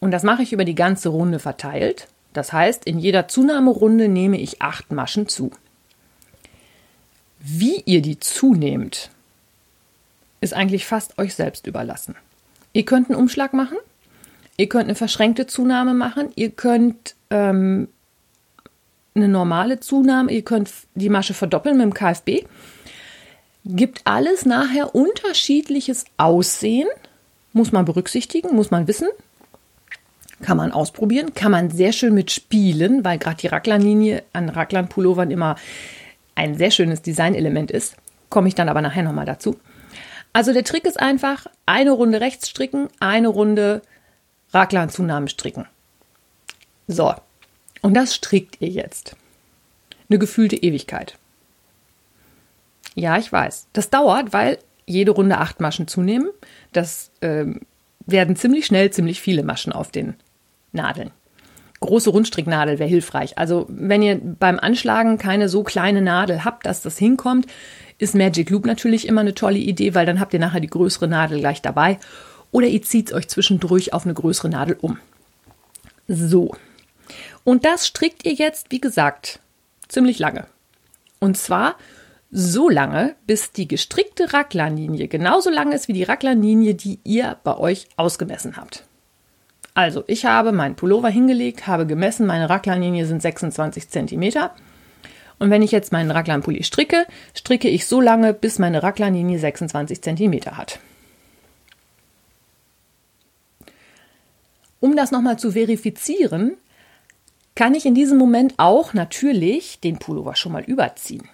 Und 0.00 0.10
das 0.10 0.22
mache 0.22 0.42
ich 0.42 0.52
über 0.52 0.64
die 0.64 0.74
ganze 0.74 1.08
Runde 1.08 1.38
verteilt. 1.38 2.08
Das 2.32 2.52
heißt, 2.52 2.84
in 2.84 2.98
jeder 2.98 3.28
Zunahmerunde 3.28 4.08
nehme 4.08 4.40
ich 4.40 4.60
acht 4.60 4.92
Maschen 4.92 5.28
zu. 5.28 5.50
Wie 7.38 7.82
ihr 7.84 8.02
die 8.02 8.18
zunehmt, 8.18 9.10
ist 10.40 10.54
eigentlich 10.54 10.86
fast 10.86 11.18
euch 11.18 11.34
selbst 11.34 11.66
überlassen. 11.66 12.16
Ihr 12.72 12.84
könnt 12.84 13.08
einen 13.08 13.18
Umschlag 13.18 13.52
machen, 13.54 13.78
ihr 14.56 14.68
könnt 14.68 14.84
eine 14.84 14.94
verschränkte 14.94 15.46
Zunahme 15.46 15.94
machen, 15.94 16.32
ihr 16.36 16.50
könnt 16.50 17.14
ähm, 17.30 17.88
eine 19.14 19.28
normale 19.28 19.80
Zunahme, 19.80 20.32
ihr 20.32 20.42
könnt 20.42 20.70
die 20.94 21.08
Masche 21.08 21.34
verdoppeln 21.34 21.76
mit 21.76 21.84
dem 21.84 21.94
KFB. 21.94 22.46
Gibt 23.64 24.02
alles 24.04 24.44
nachher 24.44 24.94
unterschiedliches 24.94 26.04
Aussehen, 26.16 26.88
muss 27.52 27.72
man 27.72 27.84
berücksichtigen, 27.84 28.54
muss 28.54 28.70
man 28.70 28.88
wissen. 28.88 29.08
Kann 30.42 30.56
man 30.56 30.72
ausprobieren, 30.72 31.32
kann 31.32 31.52
man 31.52 31.70
sehr 31.70 31.92
schön 31.92 32.12
mit 32.12 32.32
spielen, 32.32 33.04
weil 33.04 33.18
gerade 33.18 33.36
die 33.36 33.46
Raglan-Linie 33.46 34.24
an 34.32 34.48
Raglan-Pullovern 34.48 35.30
immer 35.30 35.54
ein 36.34 36.56
sehr 36.56 36.72
schönes 36.72 37.00
Designelement 37.00 37.70
ist. 37.70 37.96
Komme 38.28 38.48
ich 38.48 38.56
dann 38.56 38.68
aber 38.68 38.82
nachher 38.82 39.04
nochmal 39.04 39.26
dazu. 39.26 39.58
Also 40.32 40.52
der 40.52 40.64
Trick 40.64 40.84
ist 40.84 40.98
einfach, 40.98 41.46
eine 41.64 41.92
Runde 41.92 42.20
rechts 42.20 42.48
stricken, 42.50 42.88
eine 42.98 43.28
Runde 43.28 43.82
Raglan-Zunahmen 44.52 45.28
stricken. 45.28 45.66
So, 46.88 47.14
und 47.84 47.92
das 47.92 48.14
strickt 48.14 48.56
ihr 48.60 48.70
jetzt. 48.70 49.14
Eine 50.08 50.18
gefühlte 50.18 50.56
Ewigkeit. 50.56 51.18
Ja, 52.94 53.18
ich 53.18 53.30
weiß. 53.30 53.66
Das 53.74 53.90
dauert, 53.90 54.32
weil 54.32 54.56
jede 54.86 55.10
Runde 55.10 55.36
acht 55.36 55.60
Maschen 55.60 55.86
zunehmen. 55.86 56.30
Das 56.72 57.10
ähm, 57.20 57.60
werden 58.06 58.36
ziemlich 58.36 58.64
schnell 58.64 58.90
ziemlich 58.90 59.20
viele 59.20 59.42
Maschen 59.42 59.70
auf 59.70 59.90
den 59.90 60.14
Nadeln. 60.72 61.10
Große 61.80 62.08
Rundstricknadel 62.08 62.78
wäre 62.78 62.88
hilfreich. 62.88 63.36
Also 63.36 63.66
wenn 63.68 64.00
ihr 64.00 64.18
beim 64.18 64.58
Anschlagen 64.58 65.18
keine 65.18 65.50
so 65.50 65.62
kleine 65.62 66.00
Nadel 66.00 66.42
habt, 66.42 66.64
dass 66.64 66.80
das 66.80 66.96
hinkommt, 66.96 67.48
ist 67.98 68.14
Magic 68.14 68.48
Loop 68.48 68.64
natürlich 68.64 69.06
immer 69.06 69.20
eine 69.20 69.34
tolle 69.34 69.58
Idee, 69.58 69.94
weil 69.94 70.06
dann 70.06 70.20
habt 70.20 70.32
ihr 70.32 70.40
nachher 70.40 70.60
die 70.60 70.68
größere 70.68 71.06
Nadel 71.06 71.40
gleich 71.40 71.60
dabei. 71.60 71.98
Oder 72.50 72.66
ihr 72.66 72.80
zieht 72.80 73.12
euch 73.12 73.28
zwischendurch 73.28 73.92
auf 73.92 74.06
eine 74.06 74.14
größere 74.14 74.48
Nadel 74.48 74.78
um. 74.80 74.96
So. 76.08 76.56
Und 77.44 77.64
das 77.64 77.86
strickt 77.86 78.24
ihr 78.24 78.32
jetzt, 78.32 78.70
wie 78.70 78.80
gesagt, 78.80 79.38
ziemlich 79.88 80.18
lange. 80.18 80.46
Und 81.20 81.36
zwar 81.36 81.76
so 82.30 82.68
lange, 82.68 83.14
bis 83.26 83.52
die 83.52 83.68
gestrickte 83.68 84.32
Raglanlinie 84.32 85.06
genauso 85.06 85.50
lang 85.50 85.72
ist 85.72 85.86
wie 85.86 85.92
die 85.92 86.02
Raglanlinie, 86.02 86.74
die 86.74 86.98
ihr 87.04 87.36
bei 87.44 87.56
euch 87.56 87.86
ausgemessen 87.96 88.56
habt. 88.56 88.84
Also, 89.74 90.04
ich 90.06 90.24
habe 90.24 90.52
meinen 90.52 90.76
Pullover 90.76 91.08
hingelegt, 91.08 91.66
habe 91.66 91.86
gemessen, 91.86 92.26
meine 92.26 92.48
Raglanlinie 92.48 93.06
sind 93.06 93.22
26 93.22 93.88
cm. 93.88 94.50
Und 95.38 95.50
wenn 95.50 95.62
ich 95.62 95.72
jetzt 95.72 95.92
meinen 95.92 96.10
Raglanpulli 96.10 96.62
stricke, 96.62 97.06
stricke 97.36 97.68
ich 97.68 97.86
so 97.86 98.00
lange, 98.00 98.34
bis 98.34 98.58
meine 98.58 98.82
Raglanlinie 98.82 99.38
26 99.38 100.00
cm 100.00 100.56
hat. 100.56 100.78
Um 104.78 104.96
das 104.96 105.10
nochmal 105.10 105.38
zu 105.38 105.52
verifizieren, 105.52 106.56
kann 107.54 107.74
ich 107.74 107.86
in 107.86 107.94
diesem 107.94 108.18
Moment 108.18 108.54
auch 108.56 108.94
natürlich 108.94 109.80
den 109.80 109.98
Pullover 109.98 110.36
schon 110.36 110.52
mal 110.52 110.64
überziehen. 110.64 111.28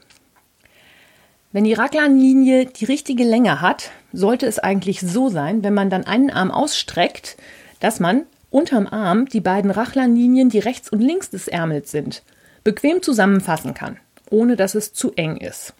Wenn 1.53 1.65
die 1.65 1.75
Raglanlinie 1.75 2.67
die 2.67 2.85
richtige 2.85 3.25
Länge 3.25 3.61
hat, 3.61 3.91
sollte 4.12 4.47
es 4.47 4.59
eigentlich 4.59 5.00
so 5.00 5.29
sein, 5.29 5.65
wenn 5.65 5.75
man 5.75 5.91
dann 5.91 6.05
einen 6.05 6.31
Arm 6.31 6.50
ausstreckt, 6.50 7.37
dass 7.81 7.99
man 7.99 8.27
unterm 8.50 8.87
Arm 8.87 9.27
die 9.27 9.41
beiden 9.41 9.71
Raglanlinien, 9.71 10.49
die 10.49 10.59
rechts 10.59 10.91
und 10.91 11.00
links 11.00 11.31
des 11.31 11.49
Ärmels 11.49 11.91
sind, 11.91 12.23
bequem 12.62 13.03
zusammenfassen 13.03 13.75
kann, 13.75 13.97
ohne 14.31 14.57
dass 14.57 14.75
es 14.75 14.93
zu 14.93 15.12
eng 15.15 15.39
ist. 15.39 15.75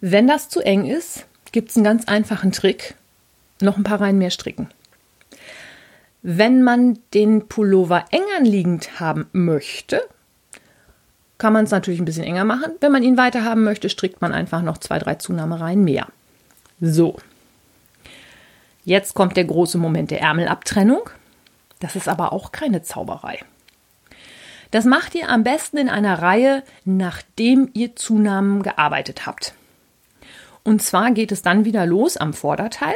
Wenn 0.00 0.28
das 0.28 0.48
zu 0.48 0.60
eng 0.60 0.86
ist, 0.86 1.26
gibt 1.52 1.70
es 1.70 1.76
einen 1.76 1.84
ganz 1.84 2.06
einfachen 2.06 2.52
Trick, 2.52 2.94
noch 3.60 3.76
ein 3.76 3.84
paar 3.84 4.00
Reihen 4.00 4.18
mehr 4.18 4.30
stricken. 4.30 4.68
Wenn 6.22 6.62
man 6.62 6.98
den 7.14 7.48
Pullover 7.48 8.04
eng 8.10 8.24
anliegend 8.36 9.00
haben 9.00 9.26
möchte, 9.32 10.02
kann 11.38 11.54
man 11.54 11.64
es 11.64 11.70
natürlich 11.70 12.00
ein 12.00 12.04
bisschen 12.04 12.24
enger 12.24 12.44
machen. 12.44 12.72
Wenn 12.80 12.92
man 12.92 13.02
ihn 13.02 13.16
weiter 13.16 13.44
haben 13.44 13.64
möchte, 13.64 13.88
strickt 13.88 14.20
man 14.20 14.32
einfach 14.32 14.62
noch 14.62 14.78
zwei, 14.78 14.98
drei 14.98 15.14
Zunahmereihen 15.14 15.82
mehr. 15.82 16.08
So. 16.80 17.16
Jetzt 18.84 19.14
kommt 19.14 19.36
der 19.36 19.44
große 19.44 19.78
Moment 19.78 20.10
der 20.10 20.20
Ärmelabtrennung. 20.20 21.08
Das 21.80 21.96
ist 21.96 22.08
aber 22.08 22.32
auch 22.32 22.52
keine 22.52 22.82
Zauberei. 22.82 23.38
Das 24.70 24.84
macht 24.84 25.14
ihr 25.14 25.28
am 25.28 25.42
besten 25.42 25.78
in 25.78 25.88
einer 25.88 26.20
Reihe, 26.20 26.62
nachdem 26.84 27.70
ihr 27.72 27.96
Zunahmen 27.96 28.62
gearbeitet 28.62 29.26
habt. 29.26 29.54
Und 30.62 30.82
zwar 30.82 31.10
geht 31.10 31.32
es 31.32 31.42
dann 31.42 31.64
wieder 31.64 31.86
los 31.86 32.16
am 32.16 32.34
Vorderteil. 32.34 32.94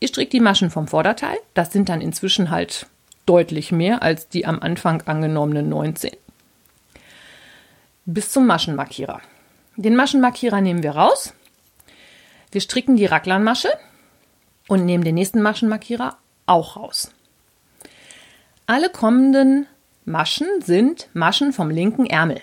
Ihr 0.00 0.08
strickt 0.08 0.32
die 0.32 0.40
Maschen 0.40 0.70
vom 0.70 0.88
Vorderteil. 0.88 1.36
Das 1.54 1.72
sind 1.72 1.88
dann 1.88 2.00
inzwischen 2.00 2.50
halt 2.50 2.86
deutlich 3.26 3.72
mehr 3.72 4.02
als 4.02 4.28
die 4.28 4.46
am 4.46 4.60
Anfang 4.60 5.02
angenommenen 5.02 5.68
19. 5.68 6.12
Bis 8.06 8.32
zum 8.32 8.46
Maschenmarkierer. 8.46 9.20
Den 9.76 9.96
Maschenmarkierer 9.96 10.60
nehmen 10.60 10.82
wir 10.82 10.92
raus. 10.92 11.34
Wir 12.50 12.60
stricken 12.60 12.96
die 12.96 13.06
Raglanmasche 13.06 13.68
und 14.66 14.86
nehmen 14.86 15.04
den 15.04 15.16
nächsten 15.16 15.42
Maschenmarkierer 15.42 16.16
auch 16.46 16.76
raus. 16.76 17.10
Alle 18.66 18.90
kommenden 18.90 19.66
Maschen 20.04 20.48
sind 20.64 21.08
Maschen 21.12 21.52
vom 21.52 21.70
linken 21.70 22.06
Ärmel. 22.06 22.40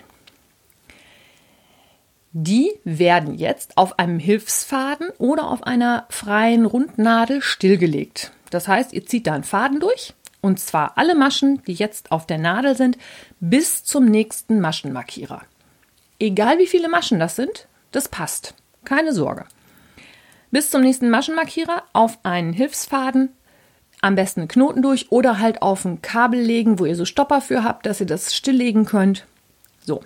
Die 2.38 2.70
werden 2.84 3.38
jetzt 3.38 3.78
auf 3.78 3.98
einem 3.98 4.18
Hilfsfaden 4.18 5.08
oder 5.16 5.48
auf 5.48 5.62
einer 5.62 6.04
freien 6.10 6.66
Rundnadel 6.66 7.40
stillgelegt. 7.40 8.30
Das 8.50 8.68
heißt, 8.68 8.92
ihr 8.92 9.06
zieht 9.06 9.26
da 9.26 9.32
einen 9.32 9.42
Faden 9.42 9.80
durch 9.80 10.12
und 10.42 10.60
zwar 10.60 10.98
alle 10.98 11.14
Maschen, 11.14 11.62
die 11.66 11.72
jetzt 11.72 12.12
auf 12.12 12.26
der 12.26 12.36
Nadel 12.36 12.76
sind, 12.76 12.98
bis 13.40 13.84
zum 13.84 14.04
nächsten 14.04 14.60
Maschenmarkierer. 14.60 15.44
Egal 16.20 16.58
wie 16.58 16.66
viele 16.66 16.90
Maschen 16.90 17.18
das 17.18 17.36
sind, 17.36 17.68
das 17.90 18.08
passt. 18.08 18.52
Keine 18.84 19.14
Sorge. 19.14 19.46
Bis 20.50 20.70
zum 20.70 20.82
nächsten 20.82 21.08
Maschenmarkierer 21.08 21.84
auf 21.94 22.18
einen 22.22 22.52
Hilfsfaden, 22.52 23.30
am 24.02 24.14
besten 24.14 24.40
einen 24.40 24.48
Knoten 24.48 24.82
durch 24.82 25.10
oder 25.10 25.38
halt 25.38 25.62
auf 25.62 25.86
ein 25.86 26.02
Kabel 26.02 26.42
legen, 26.42 26.78
wo 26.78 26.84
ihr 26.84 26.96
so 26.96 27.06
Stopper 27.06 27.40
für 27.40 27.64
habt, 27.64 27.86
dass 27.86 28.00
ihr 28.00 28.06
das 28.06 28.34
stilllegen 28.34 28.84
könnt. 28.84 29.24
So, 29.86 30.02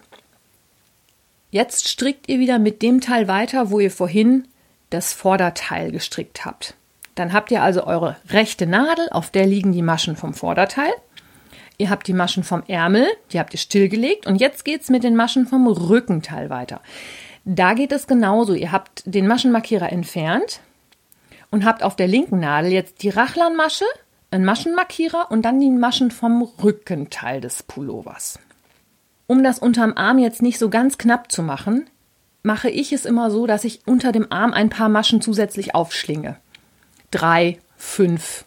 Jetzt 1.50 1.88
strickt 1.88 2.28
ihr 2.28 2.38
wieder 2.38 2.58
mit 2.58 2.80
dem 2.82 3.00
Teil 3.00 3.26
weiter, 3.26 3.70
wo 3.70 3.80
ihr 3.80 3.90
vorhin 3.90 4.46
das 4.90 5.12
Vorderteil 5.12 5.90
gestrickt 5.90 6.44
habt. 6.44 6.74
Dann 7.16 7.32
habt 7.32 7.50
ihr 7.50 7.62
also 7.62 7.84
eure 7.84 8.16
rechte 8.28 8.66
Nadel, 8.66 9.08
auf 9.10 9.30
der 9.30 9.46
liegen 9.46 9.72
die 9.72 9.82
Maschen 9.82 10.16
vom 10.16 10.32
Vorderteil. 10.32 10.92
Ihr 11.76 11.90
habt 11.90 12.06
die 12.06 12.12
Maschen 12.12 12.44
vom 12.44 12.62
Ärmel, 12.68 13.06
die 13.32 13.40
habt 13.40 13.52
ihr 13.52 13.58
stillgelegt 13.58 14.26
und 14.26 14.36
jetzt 14.36 14.64
geht 14.64 14.82
es 14.82 14.90
mit 14.90 15.02
den 15.02 15.16
Maschen 15.16 15.46
vom 15.46 15.66
Rückenteil 15.66 16.50
weiter. 16.50 16.80
Da 17.44 17.74
geht 17.74 17.90
es 17.90 18.06
genauso. 18.06 18.54
Ihr 18.54 18.70
habt 18.70 19.02
den 19.06 19.26
Maschenmarkierer 19.26 19.90
entfernt 19.90 20.60
und 21.50 21.64
habt 21.64 21.82
auf 21.82 21.96
der 21.96 22.06
linken 22.06 22.40
Nadel 22.40 22.70
jetzt 22.72 23.02
die 23.02 23.08
Rachlanmasche, 23.08 23.86
einen 24.30 24.44
Maschenmarkierer 24.44 25.30
und 25.30 25.42
dann 25.42 25.58
die 25.58 25.70
Maschen 25.70 26.10
vom 26.10 26.42
Rückenteil 26.62 27.40
des 27.40 27.62
Pullovers. 27.62 28.38
Um 29.30 29.44
das 29.44 29.60
unterm 29.60 29.92
Arm 29.94 30.18
jetzt 30.18 30.42
nicht 30.42 30.58
so 30.58 30.70
ganz 30.70 30.98
knapp 30.98 31.30
zu 31.30 31.44
machen, 31.44 31.88
mache 32.42 32.68
ich 32.68 32.92
es 32.92 33.04
immer 33.04 33.30
so, 33.30 33.46
dass 33.46 33.62
ich 33.62 33.86
unter 33.86 34.10
dem 34.10 34.32
Arm 34.32 34.52
ein 34.52 34.70
paar 34.70 34.88
Maschen 34.88 35.22
zusätzlich 35.22 35.72
aufschlinge. 35.72 36.36
Drei, 37.12 37.60
fünf, 37.76 38.44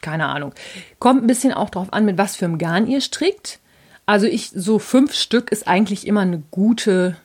keine 0.00 0.28
Ahnung. 0.28 0.54
Kommt 0.98 1.22
ein 1.22 1.26
bisschen 1.26 1.52
auch 1.52 1.68
drauf 1.68 1.92
an, 1.92 2.06
mit 2.06 2.16
was 2.16 2.34
für 2.34 2.46
einem 2.46 2.56
Garn 2.56 2.86
ihr 2.86 3.02
strickt. 3.02 3.58
Also 4.06 4.24
ich, 4.26 4.48
so 4.54 4.78
fünf 4.78 5.12
Stück 5.12 5.52
ist 5.52 5.68
eigentlich 5.68 6.06
immer 6.06 6.22
eine 6.22 6.42
gute, 6.50 7.18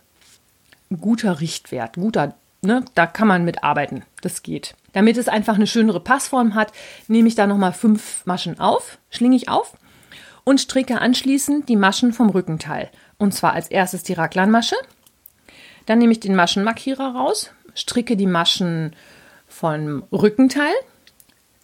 ein 0.91 0.99
guter 0.99 1.39
Richtwert. 1.39 1.93
Guter, 1.93 2.35
ne? 2.61 2.83
Da 2.93 3.07
kann 3.07 3.29
man 3.29 3.45
mit 3.45 3.63
arbeiten. 3.63 4.03
Das 4.19 4.43
geht. 4.43 4.75
Damit 4.91 5.15
es 5.15 5.29
einfach 5.29 5.55
eine 5.55 5.67
schönere 5.67 6.01
Passform 6.01 6.55
hat, 6.55 6.73
nehme 7.07 7.29
ich 7.29 7.35
da 7.35 7.47
nochmal 7.47 7.71
fünf 7.71 8.25
Maschen 8.25 8.59
auf, 8.59 8.97
schlinge 9.09 9.37
ich 9.37 9.47
auf 9.47 9.77
und 10.47 10.61
stricke 10.61 11.01
anschließend 11.01 11.67
die 11.67 11.75
Maschen 11.75 12.13
vom 12.13 12.29
Rückenteil. 12.29 12.89
Und 13.17 13.33
zwar 13.33 13.51
als 13.51 13.67
erstes 13.67 14.03
die 14.03 14.13
Raglanmasche. 14.13 14.77
Dann 15.85 15.99
nehme 15.99 16.13
ich 16.13 16.21
den 16.21 16.35
Maschenmarkierer 16.35 17.15
raus, 17.15 17.51
stricke 17.75 18.15
die 18.15 18.27
Maschen 18.27 18.95
vom 19.49 20.03
Rückenteil, 20.09 20.71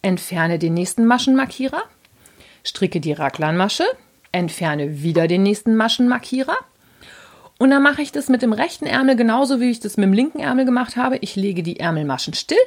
entferne 0.02 0.58
den 0.58 0.74
nächsten 0.74 1.06
Maschenmarkierer, 1.06 1.82
stricke 2.62 3.00
die 3.00 3.14
Raglanmasche, 3.14 3.84
entferne 4.32 5.02
wieder 5.02 5.28
den 5.28 5.44
nächsten 5.44 5.76
Maschenmarkierer. 5.76 6.56
Und 7.58 7.70
dann 7.70 7.82
mache 7.82 8.02
ich 8.02 8.12
das 8.12 8.28
mit 8.28 8.42
dem 8.42 8.52
rechten 8.52 8.84
Ärmel 8.84 9.16
genauso, 9.16 9.60
wie 9.60 9.70
ich 9.70 9.80
das 9.80 9.96
mit 9.96 10.04
dem 10.04 10.12
linken 10.12 10.40
Ärmel 10.40 10.66
gemacht 10.66 10.98
habe. 10.98 11.16
Ich 11.22 11.36
lege 11.36 11.62
die 11.62 11.80
Ärmelmaschen 11.80 12.34
still. 12.34 12.58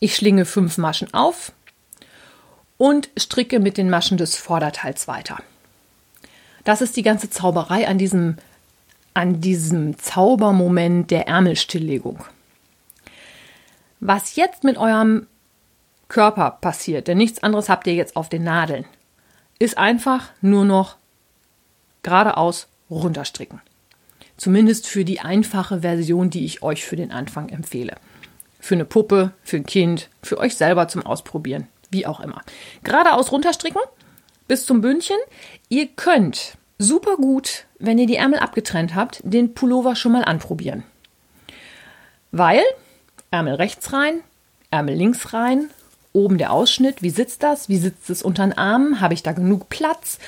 Ich 0.00 0.16
schlinge 0.16 0.44
fünf 0.44 0.76
Maschen 0.76 1.14
auf, 1.14 1.52
und 2.78 3.10
stricke 3.16 3.60
mit 3.60 3.76
den 3.76 3.90
Maschen 3.90 4.18
des 4.18 4.36
Vorderteils 4.36 5.08
weiter. 5.08 5.38
Das 6.64 6.80
ist 6.80 6.96
die 6.96 7.02
ganze 7.02 7.30
Zauberei 7.30 7.88
an 7.88 7.98
diesem, 7.98 8.36
an 9.14 9.40
diesem 9.40 9.98
Zaubermoment 9.98 11.10
der 11.10 11.26
Ärmelstilllegung. 11.28 12.24
Was 14.00 14.36
jetzt 14.36 14.64
mit 14.64 14.78
eurem 14.78 15.26
Körper 16.08 16.58
passiert, 16.60 17.08
denn 17.08 17.18
nichts 17.18 17.42
anderes 17.42 17.68
habt 17.68 17.86
ihr 17.86 17.94
jetzt 17.94 18.16
auf 18.16 18.28
den 18.28 18.44
Nadeln, 18.44 18.84
ist 19.58 19.78
einfach 19.78 20.30
nur 20.40 20.64
noch 20.64 20.96
geradeaus 22.02 22.68
runterstricken. 22.90 23.60
Zumindest 24.36 24.88
für 24.88 25.04
die 25.04 25.20
einfache 25.20 25.80
Version, 25.82 26.30
die 26.30 26.44
ich 26.44 26.62
euch 26.62 26.84
für 26.84 26.96
den 26.96 27.12
Anfang 27.12 27.48
empfehle. 27.48 27.94
Für 28.58 28.74
eine 28.74 28.84
Puppe, 28.84 29.32
für 29.44 29.56
ein 29.56 29.66
Kind, 29.66 30.10
für 30.22 30.38
euch 30.38 30.56
selber 30.56 30.88
zum 30.88 31.06
Ausprobieren 31.06 31.68
wie 31.92 32.06
auch 32.06 32.20
immer. 32.20 32.42
Geradeaus 32.82 33.30
runterstricken 33.30 33.82
bis 34.48 34.66
zum 34.66 34.80
Bündchen. 34.80 35.18
Ihr 35.68 35.86
könnt 35.86 36.56
super 36.78 37.16
gut, 37.16 37.66
wenn 37.78 37.98
ihr 37.98 38.06
die 38.06 38.16
Ärmel 38.16 38.40
abgetrennt 38.40 38.94
habt, 38.94 39.20
den 39.24 39.54
Pullover 39.54 39.94
schon 39.94 40.12
mal 40.12 40.24
anprobieren. 40.24 40.82
Weil 42.32 42.62
Ärmel 43.30 43.54
rechts 43.54 43.92
rein, 43.92 44.20
Ärmel 44.70 44.96
links 44.96 45.32
rein 45.32 45.70
oben 46.12 46.38
der 46.38 46.52
Ausschnitt, 46.52 47.02
wie 47.02 47.10
sitzt 47.10 47.42
das, 47.42 47.68
wie 47.68 47.78
sitzt 47.78 48.10
es 48.10 48.22
unter 48.22 48.44
den 48.44 48.56
Armen, 48.56 49.00
habe 49.00 49.14
ich 49.14 49.22
da 49.22 49.32
genug 49.32 49.68
Platz, 49.68 50.18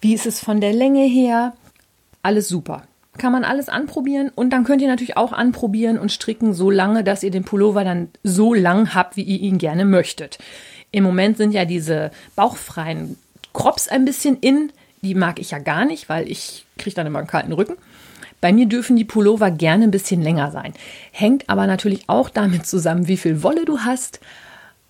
wie 0.00 0.14
ist 0.14 0.26
es 0.26 0.40
von 0.40 0.60
der 0.60 0.72
Länge 0.72 1.04
her, 1.04 1.54
alles 2.22 2.48
super. 2.48 2.82
Kann 3.16 3.32
man 3.32 3.44
alles 3.44 3.68
anprobieren 3.68 4.30
und 4.34 4.50
dann 4.50 4.64
könnt 4.64 4.82
ihr 4.82 4.88
natürlich 4.88 5.16
auch 5.16 5.32
anprobieren 5.32 5.98
und 5.98 6.10
stricken 6.10 6.52
so 6.52 6.68
lange, 6.68 7.04
dass 7.04 7.22
ihr 7.22 7.30
den 7.30 7.44
Pullover 7.44 7.84
dann 7.84 8.08
so 8.24 8.54
lang 8.54 8.94
habt, 8.94 9.16
wie 9.16 9.22
ihr 9.22 9.40
ihn 9.40 9.58
gerne 9.58 9.84
möchtet. 9.84 10.38
Im 10.94 11.02
Moment 11.02 11.36
sind 11.36 11.50
ja 11.50 11.64
diese 11.64 12.12
bauchfreien 12.36 13.18
Crops 13.52 13.88
ein 13.88 14.04
bisschen 14.04 14.38
in. 14.38 14.70
Die 15.02 15.16
mag 15.16 15.40
ich 15.40 15.50
ja 15.50 15.58
gar 15.58 15.84
nicht, 15.84 16.08
weil 16.08 16.30
ich 16.30 16.66
kriege 16.78 16.94
dann 16.94 17.08
immer 17.08 17.18
einen 17.18 17.26
kalten 17.26 17.52
Rücken. 17.52 17.74
Bei 18.40 18.52
mir 18.52 18.66
dürfen 18.66 18.94
die 18.94 19.04
Pullover 19.04 19.50
gerne 19.50 19.84
ein 19.84 19.90
bisschen 19.90 20.22
länger 20.22 20.52
sein. 20.52 20.72
Hängt 21.10 21.50
aber 21.50 21.66
natürlich 21.66 22.04
auch 22.08 22.30
damit 22.30 22.66
zusammen, 22.66 23.08
wie 23.08 23.16
viel 23.16 23.42
Wolle 23.42 23.64
du 23.64 23.80
hast. 23.80 24.20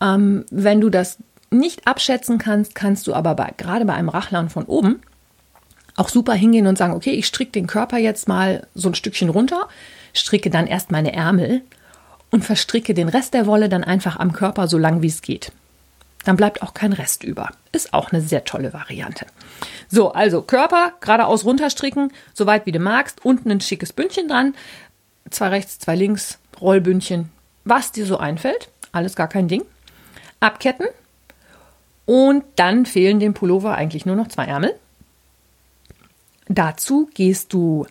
Ähm, 0.02 0.44
wenn 0.50 0.82
du 0.82 0.90
das 0.90 1.16
nicht 1.50 1.86
abschätzen 1.86 2.36
kannst, 2.36 2.74
kannst 2.74 3.06
du 3.06 3.14
aber 3.14 3.34
bei, 3.34 3.54
gerade 3.56 3.86
bei 3.86 3.94
einem 3.94 4.10
Rachlern 4.10 4.50
von 4.50 4.66
oben 4.66 5.00
auch 5.96 6.10
super 6.10 6.34
hingehen 6.34 6.66
und 6.66 6.76
sagen, 6.76 6.92
okay, 6.92 7.12
ich 7.12 7.26
stricke 7.26 7.52
den 7.52 7.66
Körper 7.66 7.96
jetzt 7.96 8.28
mal 8.28 8.66
so 8.74 8.90
ein 8.90 8.94
Stückchen 8.94 9.30
runter, 9.30 9.68
stricke 10.12 10.50
dann 10.50 10.66
erst 10.66 10.90
meine 10.90 11.14
Ärmel 11.14 11.62
und 12.30 12.44
verstricke 12.44 12.92
den 12.92 13.08
Rest 13.08 13.32
der 13.32 13.46
Wolle 13.46 13.70
dann 13.70 13.84
einfach 13.84 14.18
am 14.18 14.32
Körper 14.32 14.68
so 14.68 14.76
lang 14.76 15.00
wie 15.00 15.06
es 15.06 15.22
geht. 15.22 15.52
Dann 16.24 16.37
bleibt 16.37 16.62
auch 16.62 16.74
kein 16.74 16.92
Rest 16.92 17.22
über. 17.22 17.50
Ist 17.72 17.92
auch 17.92 18.10
eine 18.10 18.22
sehr 18.22 18.44
tolle 18.44 18.72
Variante. 18.72 19.26
So, 19.88 20.12
also 20.12 20.42
Körper 20.42 20.94
geradeaus 21.00 21.44
runterstricken, 21.44 22.12
so 22.32 22.46
weit 22.46 22.66
wie 22.66 22.72
du 22.72 22.78
magst. 22.78 23.24
Unten 23.24 23.50
ein 23.50 23.60
schickes 23.60 23.92
Bündchen 23.92 24.28
dran. 24.28 24.54
Zwei 25.30 25.48
rechts, 25.48 25.78
zwei 25.78 25.94
links, 25.94 26.38
Rollbündchen. 26.60 27.30
Was 27.64 27.92
dir 27.92 28.06
so 28.06 28.18
einfällt. 28.18 28.68
Alles 28.92 29.16
gar 29.16 29.28
kein 29.28 29.48
Ding. 29.48 29.62
Abketten. 30.40 30.87
Und 32.06 32.44
dann 32.56 32.87
fehlen 32.87 33.20
dem 33.20 33.34
Pullover 33.34 33.74
eigentlich 33.74 34.06
nur 34.06 34.16
noch 34.16 34.28
zwei 34.28 34.44
Ärmel. 34.44 34.74
Dazu 36.48 37.08
gehst 37.14 37.52
du 37.52 37.87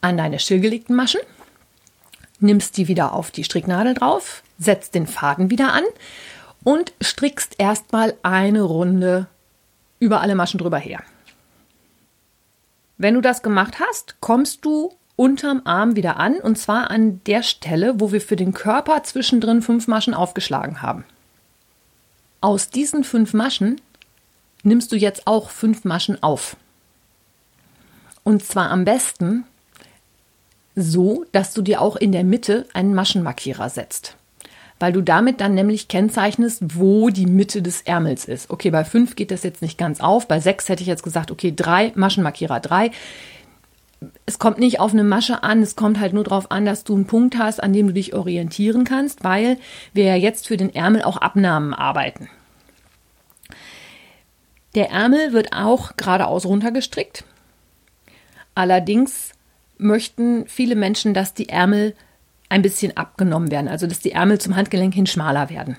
an 0.00 0.16
deine 0.16 0.38
stillgelegten 0.38 0.94
Maschen, 0.94 1.20
nimmst 2.38 2.76
die 2.76 2.86
wieder 2.86 3.14
auf 3.14 3.30
die 3.30 3.44
Stricknadel 3.44 3.94
drauf, 3.94 4.42
setzt 4.58 4.94
den 4.94 5.06
Faden 5.06 5.50
wieder 5.50 5.72
an 5.72 5.84
und 6.68 6.92
strickst 7.02 7.54
erstmal 7.56 8.14
eine 8.22 8.60
Runde 8.60 9.26
über 10.00 10.20
alle 10.20 10.34
Maschen 10.34 10.58
drüber 10.58 10.76
her. 10.76 11.02
Wenn 12.98 13.14
du 13.14 13.22
das 13.22 13.42
gemacht 13.42 13.80
hast, 13.80 14.16
kommst 14.20 14.66
du 14.66 14.92
unterm 15.16 15.62
Arm 15.64 15.96
wieder 15.96 16.18
an 16.18 16.34
und 16.34 16.58
zwar 16.58 16.90
an 16.90 17.24
der 17.24 17.42
Stelle, 17.42 17.98
wo 18.00 18.12
wir 18.12 18.20
für 18.20 18.36
den 18.36 18.52
Körper 18.52 19.02
zwischendrin 19.02 19.62
fünf 19.62 19.88
Maschen 19.88 20.12
aufgeschlagen 20.12 20.82
haben. 20.82 21.06
Aus 22.42 22.68
diesen 22.68 23.02
fünf 23.02 23.32
Maschen 23.32 23.80
nimmst 24.62 24.92
du 24.92 24.96
jetzt 24.96 25.26
auch 25.26 25.48
fünf 25.48 25.86
Maschen 25.86 26.22
auf. 26.22 26.58
Und 28.24 28.44
zwar 28.44 28.70
am 28.70 28.84
besten 28.84 29.44
so, 30.76 31.24
dass 31.32 31.54
du 31.54 31.62
dir 31.62 31.80
auch 31.80 31.96
in 31.96 32.12
der 32.12 32.24
Mitte 32.24 32.66
einen 32.74 32.94
Maschenmarkierer 32.94 33.70
setzt. 33.70 34.17
Weil 34.78 34.92
du 34.92 35.02
damit 35.02 35.40
dann 35.40 35.54
nämlich 35.54 35.88
kennzeichnest, 35.88 36.62
wo 36.76 37.10
die 37.10 37.26
Mitte 37.26 37.62
des 37.62 37.82
Ärmels 37.82 38.24
ist. 38.24 38.50
Okay, 38.50 38.70
bei 38.70 38.84
fünf 38.84 39.16
geht 39.16 39.30
das 39.30 39.42
jetzt 39.42 39.62
nicht 39.62 39.76
ganz 39.76 40.00
auf. 40.00 40.28
Bei 40.28 40.40
sechs 40.40 40.68
hätte 40.68 40.82
ich 40.82 40.88
jetzt 40.88 41.02
gesagt, 41.02 41.30
okay, 41.30 41.52
drei, 41.54 41.92
Maschenmarkierer 41.96 42.60
drei. 42.60 42.90
Es 44.26 44.38
kommt 44.38 44.58
nicht 44.58 44.78
auf 44.78 44.92
eine 44.92 45.02
Masche 45.02 45.42
an, 45.42 45.60
es 45.60 45.74
kommt 45.74 45.98
halt 45.98 46.12
nur 46.12 46.22
darauf 46.22 46.52
an, 46.52 46.64
dass 46.64 46.84
du 46.84 46.94
einen 46.94 47.06
Punkt 47.06 47.36
hast, 47.36 47.60
an 47.60 47.72
dem 47.72 47.88
du 47.88 47.92
dich 47.92 48.14
orientieren 48.14 48.84
kannst, 48.84 49.24
weil 49.24 49.58
wir 49.92 50.04
ja 50.04 50.14
jetzt 50.14 50.46
für 50.46 50.56
den 50.56 50.72
Ärmel 50.72 51.02
auch 51.02 51.16
Abnahmen 51.16 51.74
arbeiten. 51.74 52.28
Der 54.76 54.90
Ärmel 54.90 55.32
wird 55.32 55.52
auch 55.52 55.96
geradeaus 55.96 56.46
runtergestrickt. 56.46 57.24
Allerdings 58.54 59.32
möchten 59.78 60.46
viele 60.46 60.76
Menschen, 60.76 61.14
dass 61.14 61.34
die 61.34 61.48
Ärmel 61.48 61.94
ein 62.48 62.62
bisschen 62.62 62.96
abgenommen 62.96 63.50
werden, 63.50 63.68
also 63.68 63.86
dass 63.86 64.00
die 64.00 64.12
Ärmel 64.12 64.40
zum 64.40 64.56
Handgelenk 64.56 64.94
hin 64.94 65.06
schmaler 65.06 65.50
werden. 65.50 65.76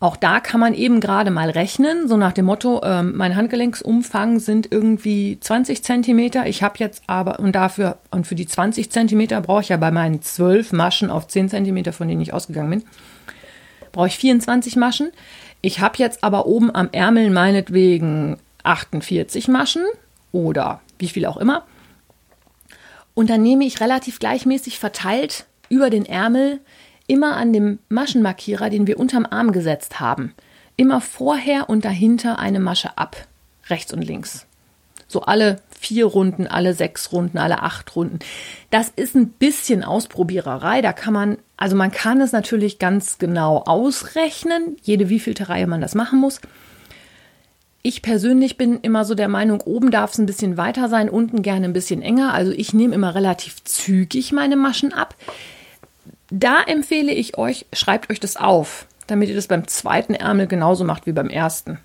Auch 0.00 0.14
da 0.14 0.38
kann 0.38 0.60
man 0.60 0.74
eben 0.74 1.00
gerade 1.00 1.32
mal 1.32 1.50
rechnen, 1.50 2.06
so 2.06 2.16
nach 2.16 2.32
dem 2.32 2.44
Motto, 2.44 2.80
äh, 2.82 3.02
mein 3.02 3.34
Handgelenksumfang 3.34 4.38
sind 4.38 4.70
irgendwie 4.70 5.38
20 5.40 5.82
Zentimeter. 5.82 6.46
Ich 6.46 6.62
habe 6.62 6.76
jetzt 6.78 7.02
aber, 7.08 7.40
und 7.40 7.52
dafür, 7.52 7.98
und 8.12 8.24
für 8.24 8.36
die 8.36 8.46
20 8.46 8.90
Zentimeter 8.90 9.40
brauche 9.40 9.62
ich 9.62 9.70
ja 9.70 9.76
bei 9.76 9.90
meinen 9.90 10.22
12 10.22 10.72
Maschen 10.72 11.10
auf 11.10 11.26
10 11.26 11.48
Zentimeter, 11.48 11.92
von 11.92 12.06
denen 12.06 12.20
ich 12.20 12.32
ausgegangen 12.32 12.70
bin, 12.70 12.84
brauche 13.90 14.06
ich 14.06 14.18
24 14.18 14.76
Maschen. 14.76 15.10
Ich 15.62 15.80
habe 15.80 15.98
jetzt 15.98 16.22
aber 16.22 16.46
oben 16.46 16.72
am 16.72 16.90
Ärmel 16.92 17.30
meinetwegen 17.30 18.36
48 18.62 19.48
Maschen 19.48 19.82
oder 20.30 20.80
wie 21.00 21.08
viel 21.08 21.26
auch 21.26 21.38
immer. 21.38 21.64
Und 23.18 23.30
dann 23.30 23.42
nehme 23.42 23.64
ich 23.64 23.80
relativ 23.80 24.20
gleichmäßig 24.20 24.78
verteilt 24.78 25.46
über 25.68 25.90
den 25.90 26.06
Ärmel 26.06 26.60
immer 27.08 27.36
an 27.36 27.52
dem 27.52 27.80
Maschenmarkierer, 27.88 28.70
den 28.70 28.86
wir 28.86 29.00
unterm 29.00 29.26
Arm 29.28 29.50
gesetzt 29.50 29.98
haben, 29.98 30.34
immer 30.76 31.00
vorher 31.00 31.68
und 31.68 31.84
dahinter 31.84 32.38
eine 32.38 32.60
Masche 32.60 32.96
ab, 32.96 33.26
rechts 33.70 33.92
und 33.92 34.02
links. 34.02 34.46
So 35.08 35.22
alle 35.22 35.60
vier 35.68 36.06
Runden, 36.06 36.46
alle 36.46 36.74
sechs 36.74 37.10
Runden, 37.10 37.38
alle 37.38 37.64
acht 37.64 37.96
Runden. 37.96 38.20
Das 38.70 38.88
ist 38.94 39.16
ein 39.16 39.30
bisschen 39.30 39.82
Ausprobiererei. 39.82 40.80
Da 40.80 40.92
kann 40.92 41.12
man, 41.12 41.38
also 41.56 41.74
man 41.74 41.90
kann 41.90 42.20
es 42.20 42.30
natürlich 42.30 42.78
ganz 42.78 43.18
genau 43.18 43.64
ausrechnen, 43.66 44.76
jede 44.82 45.08
wievielte 45.08 45.48
Reihe 45.48 45.66
man 45.66 45.80
das 45.80 45.96
machen 45.96 46.20
muss. 46.20 46.40
Ich 47.82 48.02
persönlich 48.02 48.56
bin 48.56 48.80
immer 48.80 49.04
so 49.04 49.14
der 49.14 49.28
Meinung, 49.28 49.60
oben 49.60 49.90
darf 49.90 50.12
es 50.12 50.18
ein 50.18 50.26
bisschen 50.26 50.56
weiter 50.56 50.88
sein, 50.88 51.08
unten 51.08 51.42
gerne 51.42 51.66
ein 51.66 51.72
bisschen 51.72 52.02
enger. 52.02 52.34
Also 52.34 52.52
ich 52.52 52.74
nehme 52.74 52.94
immer 52.94 53.14
relativ 53.14 53.62
zügig 53.64 54.32
meine 54.32 54.56
Maschen 54.56 54.92
ab. 54.92 55.14
Da 56.30 56.62
empfehle 56.62 57.12
ich 57.12 57.38
euch, 57.38 57.66
schreibt 57.72 58.10
euch 58.10 58.20
das 58.20 58.36
auf, 58.36 58.86
damit 59.06 59.28
ihr 59.28 59.36
das 59.36 59.46
beim 59.46 59.66
zweiten 59.68 60.14
Ärmel 60.14 60.46
genauso 60.46 60.84
macht 60.84 61.06
wie 61.06 61.12
beim 61.12 61.30
ersten. 61.30 61.78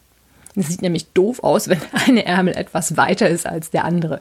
Es 0.55 0.67
sieht 0.67 0.81
nämlich 0.81 1.11
doof 1.13 1.43
aus, 1.43 1.67
wenn 1.67 1.81
eine 2.07 2.25
Ärmel 2.25 2.55
etwas 2.55 2.97
weiter 2.97 3.29
ist 3.29 3.47
als 3.47 3.71
der 3.71 3.85
andere. 3.85 4.19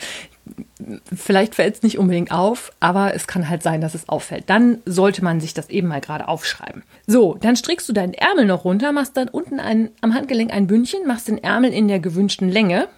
Vielleicht 1.15 1.55
fällt 1.55 1.77
es 1.77 1.83
nicht 1.83 1.99
unbedingt 1.99 2.33
auf, 2.33 2.73
aber 2.81 3.15
es 3.15 3.27
kann 3.27 3.49
halt 3.49 3.63
sein, 3.63 3.81
dass 3.81 3.95
es 3.95 4.09
auffällt. 4.09 4.45
Dann 4.49 4.79
sollte 4.87 5.23
man 5.23 5.41
sich 5.41 5.55
das 5.55 5.71
eben 5.71 5.89
mal 5.89 6.01
gerade 6.01 6.29
aufschreiben. 6.29 6.83
So, 7.07 7.37
dann 7.41 7.57
strickst 7.57 7.89
du 7.89 7.93
deinen 7.93 8.15
Ärmel 8.15 8.47
noch 8.47 8.65
runter, 8.65 8.93
machst 8.93 9.17
dann 9.17 9.29
unten 9.29 9.61
ein, 9.61 9.91
am 10.01 10.15
Handgelenk 10.15 10.53
ein 10.53 10.67
Bündchen, 10.67 11.07
machst 11.07 11.29
den 11.29 11.43
Ärmel 11.43 11.73
in 11.73 11.89
der 11.89 12.01
gewünschten 12.01 12.49
Länge. 12.49 12.89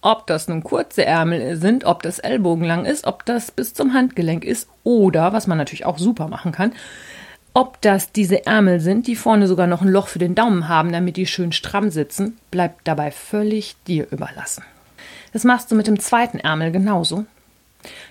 Ob 0.00 0.28
das 0.28 0.46
nun 0.46 0.62
kurze 0.62 1.04
Ärmel 1.04 1.56
sind, 1.56 1.84
ob 1.84 2.04
das 2.04 2.20
ellbogenlang 2.20 2.84
ist, 2.84 3.06
ob 3.06 3.24
das 3.24 3.50
bis 3.50 3.74
zum 3.74 3.94
Handgelenk 3.94 4.44
ist 4.44 4.68
oder, 4.84 5.32
was 5.32 5.48
man 5.48 5.58
natürlich 5.58 5.86
auch 5.86 5.98
super 5.98 6.28
machen 6.28 6.52
kann, 6.52 6.72
ob 7.58 7.80
das 7.80 8.12
diese 8.12 8.46
Ärmel 8.46 8.78
sind, 8.78 9.08
die 9.08 9.16
vorne 9.16 9.48
sogar 9.48 9.66
noch 9.66 9.82
ein 9.82 9.88
Loch 9.88 10.06
für 10.06 10.20
den 10.20 10.36
Daumen 10.36 10.68
haben, 10.68 10.92
damit 10.92 11.16
die 11.16 11.26
schön 11.26 11.50
stramm 11.50 11.90
sitzen, 11.90 12.38
bleibt 12.52 12.86
dabei 12.86 13.10
völlig 13.10 13.74
dir 13.88 14.06
überlassen. 14.12 14.62
Das 15.32 15.42
machst 15.42 15.68
du 15.68 15.74
mit 15.74 15.88
dem 15.88 15.98
zweiten 15.98 16.38
Ärmel 16.38 16.70
genauso. 16.70 17.26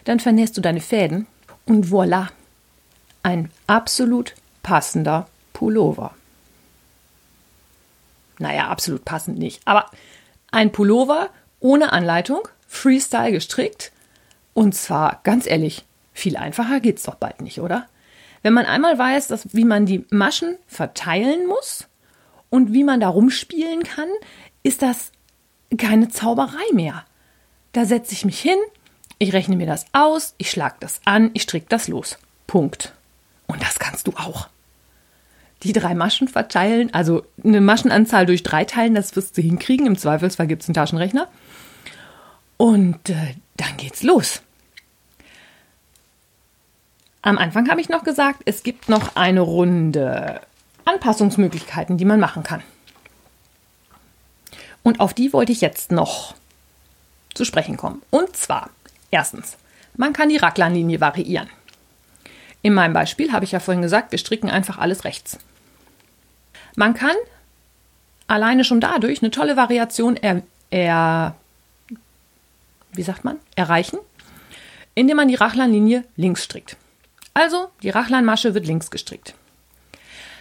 Dann 0.03 0.19
vernähst 0.19 0.57
du 0.57 0.61
deine 0.61 0.81
Fäden 0.81 1.27
und 1.65 1.85
voilà, 1.85 2.27
ein 3.23 3.49
absolut 3.67 4.35
passender 4.63 5.29
Pullover. 5.53 6.13
Naja, 8.39 8.67
absolut 8.67 9.05
passend 9.05 9.39
nicht, 9.39 9.61
aber 9.63 9.85
ein 10.51 10.73
Pullover 10.73 11.29
ohne 11.61 11.93
Anleitung, 11.93 12.49
Freestyle 12.67 13.31
gestrickt 13.31 13.93
und 14.53 14.75
zwar 14.75 15.21
ganz 15.23 15.47
ehrlich, 15.47 15.85
viel 16.11 16.35
einfacher 16.35 16.81
geht's 16.81 17.03
doch 17.03 17.15
bald 17.15 17.39
nicht, 17.39 17.61
oder? 17.61 17.87
Wenn 18.43 18.53
man 18.53 18.65
einmal 18.65 18.97
weiß, 18.97 19.27
dass, 19.27 19.53
wie 19.53 19.65
man 19.65 19.85
die 19.85 20.05
Maschen 20.09 20.57
verteilen 20.67 21.47
muss 21.47 21.87
und 22.49 22.73
wie 22.73 22.83
man 22.83 22.99
da 22.99 23.09
rumspielen 23.09 23.83
kann, 23.83 24.09
ist 24.63 24.81
das 24.81 25.11
keine 25.77 26.09
Zauberei 26.09 26.73
mehr. 26.73 27.03
Da 27.73 27.85
setze 27.85 28.13
ich 28.13 28.25
mich 28.25 28.39
hin, 28.39 28.57
ich 29.19 29.33
rechne 29.33 29.55
mir 29.55 29.67
das 29.67 29.85
aus, 29.93 30.35
ich 30.37 30.51
schlage 30.51 30.75
das 30.79 31.01
an, 31.05 31.31
ich 31.33 31.43
stricke 31.43 31.67
das 31.69 31.87
los. 31.87 32.17
Punkt. 32.45 32.93
Und 33.47 33.61
das 33.61 33.79
kannst 33.79 34.07
du 34.07 34.13
auch. 34.15 34.47
Die 35.63 35.73
drei 35.73 35.95
Maschen 35.95 36.27
verteilen, 36.27 36.93
also 36.93 37.25
eine 37.43 37.61
Maschenanzahl 37.61 38.25
durch 38.25 38.43
drei 38.43 38.63
teilen, 38.65 38.93
das 38.93 39.15
wirst 39.15 39.37
du 39.37 39.41
hinkriegen. 39.41 39.87
Im 39.87 39.97
Zweifelsfall 39.97 40.47
gibt 40.47 40.61
es 40.61 40.69
einen 40.69 40.75
Taschenrechner. 40.75 41.27
Und 42.57 43.09
äh, 43.09 43.35
dann 43.57 43.75
geht's 43.77 44.03
los. 44.03 44.41
Am 47.21 47.37
Anfang 47.37 47.69
habe 47.69 47.81
ich 47.81 47.89
noch 47.89 48.03
gesagt, 48.03 48.41
es 48.45 48.63
gibt 48.63 48.89
noch 48.89 49.15
eine 49.15 49.41
Runde 49.41 50.41
Anpassungsmöglichkeiten, 50.85 51.97
die 51.97 52.05
man 52.05 52.19
machen 52.19 52.43
kann. 52.43 52.63
Und 54.83 54.99
auf 54.99 55.13
die 55.13 55.33
wollte 55.33 55.51
ich 55.51 55.61
jetzt 55.61 55.91
noch 55.91 56.35
zu 57.33 57.43
sprechen 57.43 57.75
kommen. 57.75 58.01
Und 58.09 58.35
zwar, 58.37 58.69
erstens, 59.11 59.57
man 59.95 60.13
kann 60.13 60.29
die 60.29 60.37
Raglanlinie 60.37 61.01
variieren. 61.01 61.49
In 62.61 62.73
meinem 62.73 62.93
Beispiel 62.93 63.31
habe 63.31 63.45
ich 63.45 63.51
ja 63.51 63.59
vorhin 63.59 63.81
gesagt, 63.81 64.11
wir 64.11 64.19
stricken 64.19 64.49
einfach 64.49 64.77
alles 64.77 65.03
rechts. 65.03 65.37
Man 66.75 66.93
kann 66.93 67.15
alleine 68.27 68.63
schon 68.63 68.79
dadurch 68.79 69.21
eine 69.21 69.31
tolle 69.31 69.57
Variation 69.57 70.15
er, 70.15 70.41
er 70.69 71.35
wie 72.93 73.03
sagt 73.03 73.23
man, 73.23 73.37
erreichen, 73.55 73.99
indem 74.95 75.17
man 75.17 75.27
die 75.27 75.35
Rachlanlinie 75.35 76.03
links 76.15 76.43
strickt. 76.43 76.77
Also 77.37 77.67
die 77.83 77.91
Rachlanmasche 77.91 78.55
wird 78.55 78.65
links 78.65 78.89
gestrickt. 78.89 79.35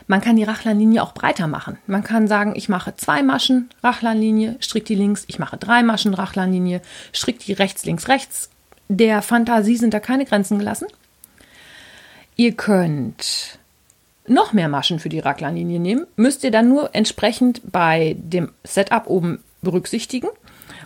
Man 0.06 0.22
kann 0.22 0.36
die 0.36 0.44
Rachlanlinie 0.44 1.02
auch 1.02 1.12
breiter 1.12 1.46
machen. 1.46 1.76
Man 1.86 2.02
kann 2.02 2.26
sagen, 2.26 2.54
ich 2.56 2.70
mache 2.70 2.96
zwei 2.96 3.22
Maschen 3.22 3.68
Rachlanlinie, 3.82 4.56
strick 4.60 4.86
die 4.86 4.94
links, 4.94 5.24
ich 5.26 5.38
mache 5.38 5.58
drei 5.58 5.82
Maschen 5.82 6.14
Rachlanlinie, 6.14 6.80
strick 7.12 7.40
die 7.40 7.52
rechts, 7.52 7.84
links, 7.84 8.08
rechts. 8.08 8.48
Der 8.88 9.20
Fantasie 9.20 9.76
sind 9.76 9.92
da 9.92 10.00
keine 10.00 10.24
Grenzen 10.24 10.58
gelassen. 10.58 10.86
Ihr 12.34 12.52
könnt 12.52 13.58
noch 14.26 14.54
mehr 14.54 14.68
Maschen 14.68 14.98
für 14.98 15.10
die 15.10 15.20
Rachlanlinie 15.20 15.78
nehmen, 15.78 16.06
müsst 16.16 16.44
ihr 16.44 16.50
dann 16.50 16.70
nur 16.70 16.94
entsprechend 16.94 17.60
bei 17.70 18.16
dem 18.18 18.52
Setup 18.64 19.06
oben 19.06 19.44
berücksichtigen 19.60 20.28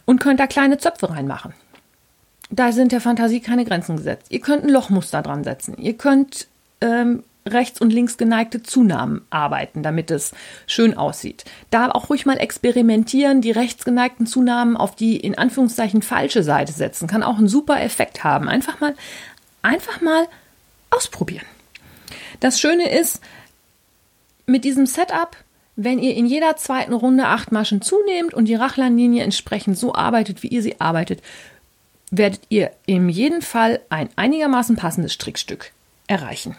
und 0.06 0.18
könnt 0.18 0.40
da 0.40 0.48
kleine 0.48 0.78
Zöpfe 0.78 1.08
reinmachen. 1.08 1.54
Da 2.50 2.72
sind 2.72 2.92
der 2.92 3.00
Fantasie 3.00 3.40
keine 3.40 3.64
Grenzen 3.64 3.96
gesetzt. 3.96 4.26
Ihr 4.30 4.40
könnt 4.40 4.64
ein 4.64 4.70
Lochmuster 4.70 5.22
dran 5.22 5.44
setzen. 5.44 5.76
Ihr 5.78 5.96
könnt 5.96 6.48
ähm, 6.80 7.22
rechts 7.46 7.80
und 7.80 7.92
links 7.92 8.16
geneigte 8.16 8.62
Zunahmen 8.62 9.22
arbeiten, 9.30 9.82
damit 9.82 10.10
es 10.10 10.32
schön 10.66 10.96
aussieht. 10.96 11.44
Da 11.70 11.90
auch 11.90 12.10
ruhig 12.10 12.26
mal 12.26 12.36
experimentieren, 12.36 13.40
die 13.40 13.50
rechts 13.50 13.84
geneigten 13.84 14.26
Zunahmen 14.26 14.76
auf 14.76 14.96
die 14.96 15.16
in 15.16 15.38
Anführungszeichen 15.38 16.02
falsche 16.02 16.42
Seite 16.42 16.72
setzen, 16.72 17.08
kann 17.08 17.22
auch 17.22 17.38
einen 17.38 17.48
super 17.48 17.80
Effekt 17.80 18.24
haben. 18.24 18.48
Einfach 18.48 18.80
mal, 18.80 18.94
einfach 19.62 20.00
mal 20.00 20.26
ausprobieren. 20.90 21.46
Das 22.40 22.60
Schöne 22.60 22.90
ist, 22.90 23.20
mit 24.46 24.64
diesem 24.64 24.86
Setup, 24.86 25.36
wenn 25.76 25.98
ihr 25.98 26.14
in 26.14 26.26
jeder 26.26 26.56
zweiten 26.56 26.92
Runde 26.92 27.26
acht 27.26 27.52
Maschen 27.52 27.80
zunehmt 27.80 28.34
und 28.34 28.46
die 28.46 28.54
Rachlanlinie 28.54 29.22
entsprechend 29.22 29.78
so 29.78 29.94
arbeitet, 29.94 30.42
wie 30.42 30.48
ihr 30.48 30.62
sie 30.62 30.80
arbeitet, 30.80 31.22
werdet 32.10 32.42
ihr 32.48 32.72
in 32.86 33.08
jedem 33.08 33.42
Fall 33.42 33.80
ein 33.88 34.08
einigermaßen 34.16 34.76
passendes 34.76 35.12
Strickstück 35.12 35.72
erreichen. 36.06 36.56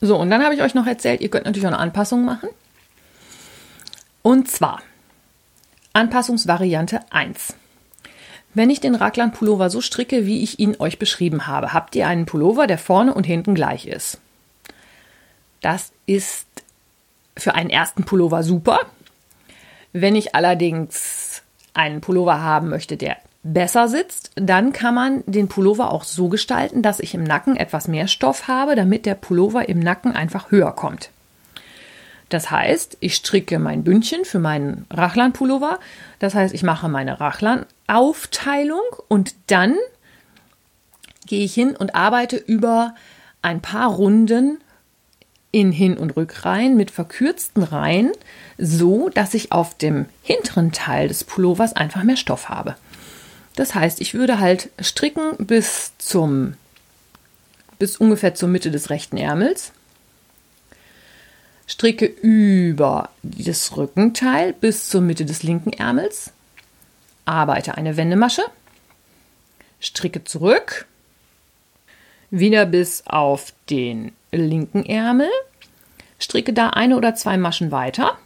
So, 0.00 0.16
und 0.16 0.30
dann 0.30 0.42
habe 0.44 0.54
ich 0.54 0.62
euch 0.62 0.74
noch 0.74 0.86
erzählt, 0.86 1.20
ihr 1.20 1.30
könnt 1.30 1.46
natürlich 1.46 1.66
auch 1.66 1.72
eine 1.72 1.78
Anpassung 1.78 2.24
machen. 2.24 2.48
Und 4.22 4.50
zwar 4.50 4.82
Anpassungsvariante 5.92 7.00
1. 7.10 7.54
Wenn 8.54 8.68
ich 8.68 8.80
den 8.80 8.94
Raglan 8.94 9.32
Pullover 9.32 9.70
so 9.70 9.80
stricke, 9.80 10.26
wie 10.26 10.42
ich 10.42 10.58
ihn 10.58 10.76
euch 10.78 10.98
beschrieben 10.98 11.46
habe, 11.46 11.72
habt 11.72 11.94
ihr 11.94 12.06
einen 12.06 12.26
Pullover, 12.26 12.66
der 12.66 12.78
vorne 12.78 13.14
und 13.14 13.24
hinten 13.24 13.54
gleich 13.54 13.86
ist. 13.86 14.18
Das 15.62 15.92
ist 16.06 16.46
für 17.36 17.54
einen 17.54 17.70
ersten 17.70 18.04
Pullover 18.04 18.42
super. 18.42 18.80
Wenn 19.92 20.16
ich 20.16 20.34
allerdings 20.34 21.42
einen 21.72 22.00
Pullover 22.00 22.40
haben 22.42 22.68
möchte, 22.68 22.96
der 22.96 23.16
besser 23.42 23.88
sitzt, 23.88 24.30
dann 24.36 24.72
kann 24.72 24.94
man 24.94 25.24
den 25.26 25.48
Pullover 25.48 25.90
auch 25.90 26.04
so 26.04 26.28
gestalten, 26.28 26.82
dass 26.82 27.00
ich 27.00 27.14
im 27.14 27.24
Nacken 27.24 27.56
etwas 27.56 27.88
mehr 27.88 28.06
Stoff 28.06 28.46
habe, 28.48 28.76
damit 28.76 29.04
der 29.06 29.14
Pullover 29.14 29.68
im 29.68 29.80
Nacken 29.80 30.12
einfach 30.12 30.50
höher 30.50 30.72
kommt. 30.72 31.10
Das 32.28 32.50
heißt, 32.50 32.96
ich 33.00 33.16
stricke 33.16 33.58
mein 33.58 33.84
Bündchen 33.84 34.24
für 34.24 34.38
meinen 34.38 34.86
Rachlan-Pullover. 34.90 35.78
Das 36.18 36.34
heißt, 36.34 36.54
ich 36.54 36.62
mache 36.62 36.88
meine 36.88 37.20
Rachlan-Aufteilung 37.20 38.80
und 39.08 39.34
dann 39.48 39.74
gehe 41.26 41.44
ich 41.44 41.52
hin 41.52 41.76
und 41.76 41.94
arbeite 41.94 42.36
über 42.36 42.94
ein 43.42 43.60
paar 43.60 43.90
Runden 43.90 44.58
in 45.50 45.72
Hin- 45.72 45.98
und 45.98 46.16
Rückreihen 46.16 46.76
mit 46.76 46.90
verkürzten 46.90 47.62
Reihen, 47.62 48.12
so 48.56 49.10
dass 49.10 49.34
ich 49.34 49.52
auf 49.52 49.76
dem 49.76 50.06
hinteren 50.22 50.72
Teil 50.72 51.08
des 51.08 51.24
Pullovers 51.24 51.74
einfach 51.74 52.02
mehr 52.02 52.16
Stoff 52.16 52.48
habe. 52.48 52.76
Das 53.56 53.74
heißt, 53.74 54.00
ich 54.00 54.14
würde 54.14 54.38
halt 54.38 54.70
stricken 54.80 55.36
bis 55.38 55.92
zum 55.98 56.54
bis 57.78 57.96
ungefähr 57.96 58.34
zur 58.34 58.48
Mitte 58.48 58.70
des 58.70 58.90
rechten 58.90 59.16
Ärmels. 59.16 59.72
Stricke 61.66 62.06
über 62.06 63.10
das 63.22 63.76
Rückenteil 63.76 64.52
bis 64.52 64.88
zur 64.88 65.00
Mitte 65.00 65.24
des 65.24 65.42
linken 65.42 65.72
Ärmels. 65.72 66.32
Arbeite 67.24 67.76
eine 67.76 67.96
Wendemasche. 67.96 68.42
Stricke 69.80 70.22
zurück. 70.22 70.86
Wieder 72.30 72.66
bis 72.66 73.02
auf 73.06 73.52
den 73.68 74.12
linken 74.30 74.86
Ärmel, 74.86 75.28
stricke 76.18 76.52
da 76.52 76.70
eine 76.70 76.96
oder 76.96 77.14
zwei 77.14 77.36
Maschen 77.36 77.70
weiter, 77.70 78.16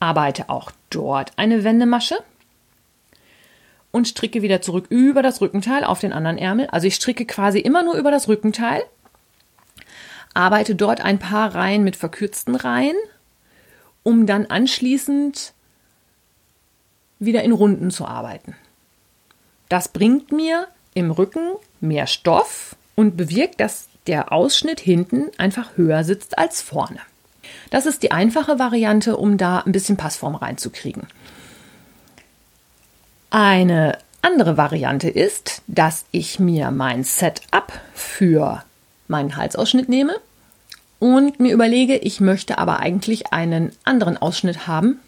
arbeite 0.00 0.48
auch 0.48 0.70
dort 0.88 1.32
eine 1.36 1.64
Wendemasche 1.64 2.16
und 3.94 4.08
stricke 4.08 4.42
wieder 4.42 4.60
zurück 4.60 4.86
über 4.88 5.22
das 5.22 5.40
Rückenteil 5.40 5.84
auf 5.84 6.00
den 6.00 6.12
anderen 6.12 6.36
Ärmel. 6.36 6.66
Also 6.66 6.88
ich 6.88 6.96
stricke 6.96 7.24
quasi 7.26 7.60
immer 7.60 7.84
nur 7.84 7.94
über 7.94 8.10
das 8.10 8.26
Rückenteil, 8.26 8.82
arbeite 10.34 10.74
dort 10.74 11.00
ein 11.00 11.20
paar 11.20 11.54
Reihen 11.54 11.84
mit 11.84 11.94
verkürzten 11.94 12.56
Reihen, 12.56 12.96
um 14.02 14.26
dann 14.26 14.46
anschließend 14.46 15.52
wieder 17.20 17.44
in 17.44 17.52
Runden 17.52 17.92
zu 17.92 18.04
arbeiten. 18.04 18.56
Das 19.68 19.86
bringt 19.86 20.32
mir 20.32 20.66
im 20.94 21.12
Rücken 21.12 21.52
mehr 21.80 22.08
Stoff 22.08 22.74
und 22.96 23.16
bewirkt, 23.16 23.60
dass 23.60 23.86
der 24.08 24.32
Ausschnitt 24.32 24.80
hinten 24.80 25.30
einfach 25.38 25.76
höher 25.76 26.02
sitzt 26.02 26.36
als 26.36 26.62
vorne. 26.62 26.98
Das 27.70 27.86
ist 27.86 28.02
die 28.02 28.10
einfache 28.10 28.58
Variante, 28.58 29.16
um 29.16 29.38
da 29.38 29.60
ein 29.60 29.70
bisschen 29.70 29.96
Passform 29.96 30.34
reinzukriegen. 30.34 31.06
Eine 33.36 33.98
andere 34.22 34.56
Variante 34.56 35.08
ist, 35.08 35.62
dass 35.66 36.04
ich 36.12 36.38
mir 36.38 36.70
mein 36.70 37.02
Setup 37.02 37.72
für 37.92 38.62
meinen 39.08 39.36
Halsausschnitt 39.36 39.88
nehme 39.88 40.14
und 41.00 41.40
mir 41.40 41.52
überlege, 41.52 41.96
ich 41.96 42.20
möchte 42.20 42.58
aber 42.58 42.78
eigentlich 42.78 43.32
einen 43.32 43.72
anderen 43.82 44.16
Ausschnitt 44.16 44.68
haben. 44.68 45.00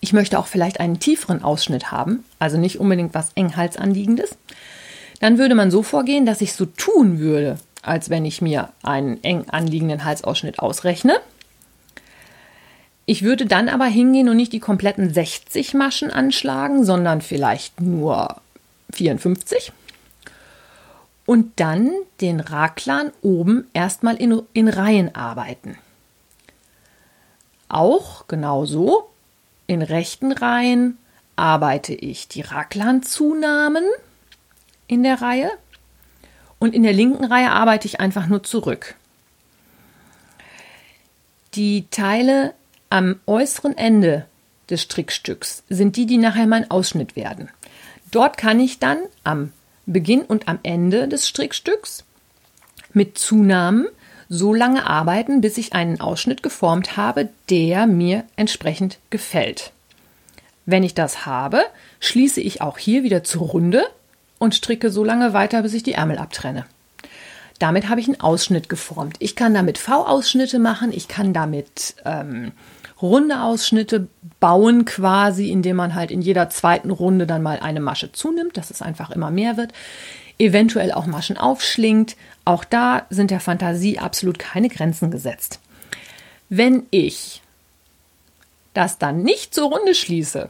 Ich 0.00 0.12
möchte 0.12 0.40
auch 0.40 0.48
vielleicht 0.48 0.80
einen 0.80 0.98
tieferen 0.98 1.44
Ausschnitt 1.44 1.92
haben, 1.92 2.24
also 2.40 2.58
nicht 2.58 2.80
unbedingt 2.80 3.14
was 3.14 3.30
eng 3.36 3.54
halsanliegendes. 3.54 4.36
Dann 5.20 5.38
würde 5.38 5.54
man 5.54 5.70
so 5.70 5.84
vorgehen, 5.84 6.26
dass 6.26 6.40
ich 6.40 6.54
so 6.54 6.66
tun 6.66 7.20
würde, 7.20 7.60
als 7.82 8.10
wenn 8.10 8.24
ich 8.24 8.42
mir 8.42 8.70
einen 8.82 9.22
eng 9.22 9.48
anliegenden 9.48 10.04
Halsausschnitt 10.04 10.58
ausrechne. 10.58 11.20
Ich 13.10 13.24
würde 13.24 13.44
dann 13.44 13.68
aber 13.68 13.86
hingehen 13.86 14.28
und 14.28 14.36
nicht 14.36 14.52
die 14.52 14.60
kompletten 14.60 15.12
60 15.12 15.74
Maschen 15.74 16.12
anschlagen, 16.12 16.84
sondern 16.84 17.22
vielleicht 17.22 17.80
nur 17.80 18.36
54. 18.92 19.72
Und 21.26 21.58
dann 21.58 21.90
den 22.20 22.38
Raglan 22.38 23.10
oben 23.20 23.66
erstmal 23.72 24.14
in, 24.14 24.40
in 24.52 24.68
Reihen 24.68 25.12
arbeiten. 25.12 25.76
Auch 27.68 28.28
genauso 28.28 29.10
in 29.66 29.82
rechten 29.82 30.30
Reihen 30.30 30.96
arbeite 31.34 31.94
ich 31.94 32.28
die 32.28 32.42
Raglan-Zunahmen 32.42 33.82
in 34.86 35.02
der 35.02 35.20
Reihe 35.20 35.50
und 36.60 36.76
in 36.76 36.84
der 36.84 36.92
linken 36.92 37.24
Reihe 37.24 37.50
arbeite 37.50 37.88
ich 37.88 37.98
einfach 37.98 38.28
nur 38.28 38.44
zurück. 38.44 38.94
Die 41.54 41.88
Teile 41.90 42.54
am 42.90 43.20
äußeren 43.26 43.76
Ende 43.78 44.26
des 44.68 44.82
Strickstücks 44.82 45.62
sind 45.68 45.96
die, 45.96 46.06
die 46.06 46.18
nachher 46.18 46.46
mein 46.46 46.70
Ausschnitt 46.70 47.16
werden. 47.16 47.48
Dort 48.10 48.36
kann 48.36 48.60
ich 48.60 48.78
dann 48.78 48.98
am 49.24 49.52
Beginn 49.86 50.22
und 50.22 50.48
am 50.48 50.58
Ende 50.62 51.08
des 51.08 51.28
Strickstücks 51.28 52.04
mit 52.92 53.18
Zunahmen 53.18 53.86
so 54.28 54.54
lange 54.54 54.86
arbeiten, 54.86 55.40
bis 55.40 55.58
ich 55.58 55.72
einen 55.72 56.00
Ausschnitt 56.00 56.42
geformt 56.42 56.96
habe, 56.96 57.28
der 57.48 57.86
mir 57.86 58.24
entsprechend 58.36 58.98
gefällt. 59.10 59.72
Wenn 60.66 60.82
ich 60.82 60.94
das 60.94 61.26
habe, 61.26 61.62
schließe 61.98 62.40
ich 62.40 62.60
auch 62.60 62.78
hier 62.78 63.02
wieder 63.02 63.24
zur 63.24 63.48
Runde 63.48 63.84
und 64.38 64.54
stricke 64.54 64.90
so 64.90 65.04
lange 65.04 65.32
weiter, 65.32 65.62
bis 65.62 65.74
ich 65.74 65.82
die 65.82 65.94
Ärmel 65.94 66.18
abtrenne. 66.18 66.66
Damit 67.58 67.88
habe 67.88 68.00
ich 68.00 68.06
einen 68.06 68.20
Ausschnitt 68.20 68.68
geformt. 68.68 69.16
Ich 69.18 69.36
kann 69.36 69.52
damit 69.52 69.78
V-Ausschnitte 69.78 70.58
machen, 70.58 70.92
ich 70.92 71.08
kann 71.08 71.34
damit 71.34 71.94
ähm, 72.04 72.52
runde 73.02 73.42
Ausschnitte 73.42 74.08
bauen 74.40 74.84
quasi, 74.84 75.50
indem 75.50 75.76
man 75.76 75.94
halt 75.94 76.10
in 76.10 76.22
jeder 76.22 76.50
zweiten 76.50 76.90
Runde 76.90 77.26
dann 77.26 77.42
mal 77.42 77.60
eine 77.60 77.80
Masche 77.80 78.12
zunimmt, 78.12 78.56
dass 78.56 78.70
es 78.70 78.82
einfach 78.82 79.10
immer 79.10 79.30
mehr 79.30 79.56
wird. 79.56 79.72
Eventuell 80.38 80.92
auch 80.92 81.06
Maschen 81.06 81.36
aufschlingt. 81.36 82.16
Auch 82.44 82.64
da 82.64 83.06
sind 83.10 83.30
der 83.30 83.40
Fantasie 83.40 83.98
absolut 83.98 84.38
keine 84.38 84.68
Grenzen 84.68 85.10
gesetzt. 85.10 85.60
Wenn 86.48 86.86
ich 86.90 87.42
das 88.74 88.98
dann 88.98 89.22
nicht 89.22 89.54
zur 89.54 89.70
Runde 89.70 89.94
schließe, 89.94 90.48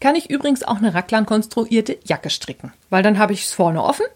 kann 0.00 0.16
ich 0.16 0.30
übrigens 0.30 0.62
auch 0.62 0.76
eine 0.76 0.92
Raglan 0.92 1.26
konstruierte 1.26 1.98
Jacke 2.04 2.30
stricken, 2.30 2.72
weil 2.90 3.02
dann 3.02 3.18
habe 3.18 3.32
ich 3.32 3.44
es 3.44 3.52
vorne 3.52 3.82
offen. 3.82 4.06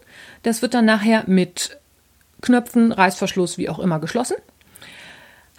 Das 0.43 0.61
wird 0.61 0.73
dann 0.73 0.85
nachher 0.85 1.23
mit 1.27 1.79
Knöpfen, 2.41 2.91
Reißverschluss, 2.91 3.57
wie 3.57 3.69
auch 3.69 3.79
immer 3.79 3.99
geschlossen. 3.99 4.35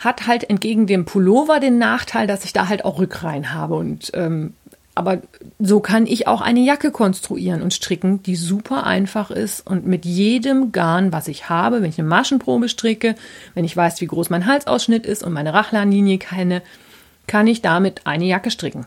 Hat 0.01 0.27
halt 0.27 0.49
entgegen 0.49 0.87
dem 0.87 1.05
Pullover 1.05 1.61
den 1.61 1.79
Nachteil, 1.79 2.27
dass 2.27 2.45
ich 2.45 2.53
da 2.53 2.69
halt 2.69 2.85
auch 2.85 2.99
Rückreihen 2.99 3.55
habe. 3.55 3.75
Und 3.75 4.11
ähm, 4.15 4.55
aber 4.95 5.21
so 5.59 5.81
kann 5.81 6.07
ich 6.07 6.27
auch 6.27 6.41
eine 6.41 6.61
Jacke 6.61 6.91
konstruieren 6.91 7.63
und 7.63 7.73
stricken, 7.73 8.23
die 8.23 8.35
super 8.35 8.85
einfach 8.87 9.31
ist 9.31 9.67
und 9.67 9.87
mit 9.87 10.05
jedem 10.05 10.73
Garn, 10.73 11.13
was 11.13 11.29
ich 11.29 11.49
habe, 11.49 11.81
wenn 11.81 11.91
ich 11.91 11.99
eine 11.99 12.09
Maschenprobe 12.09 12.69
stricke, 12.69 13.15
wenn 13.55 13.65
ich 13.65 13.77
weiß, 13.77 14.01
wie 14.01 14.07
groß 14.07 14.31
mein 14.31 14.47
Halsausschnitt 14.47 15.07
ist 15.07 15.23
und 15.23 15.33
meine 15.33 15.55
Rachlanlinie 15.55 16.19
kenne, 16.19 16.63
kann 17.27 17.47
ich 17.47 17.63
damit 17.63 18.07
eine 18.07 18.25
Jacke 18.25 18.51
stricken. 18.51 18.87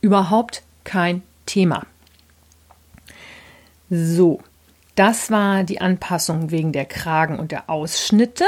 Überhaupt 0.00 0.62
kein 0.84 1.22
Thema. 1.46 1.86
So, 3.90 4.40
das 4.94 5.30
war 5.30 5.64
die 5.64 5.80
Anpassung 5.80 6.50
wegen 6.50 6.72
der 6.72 6.84
Kragen 6.84 7.38
und 7.38 7.52
der 7.52 7.68
Ausschnitte. 7.68 8.44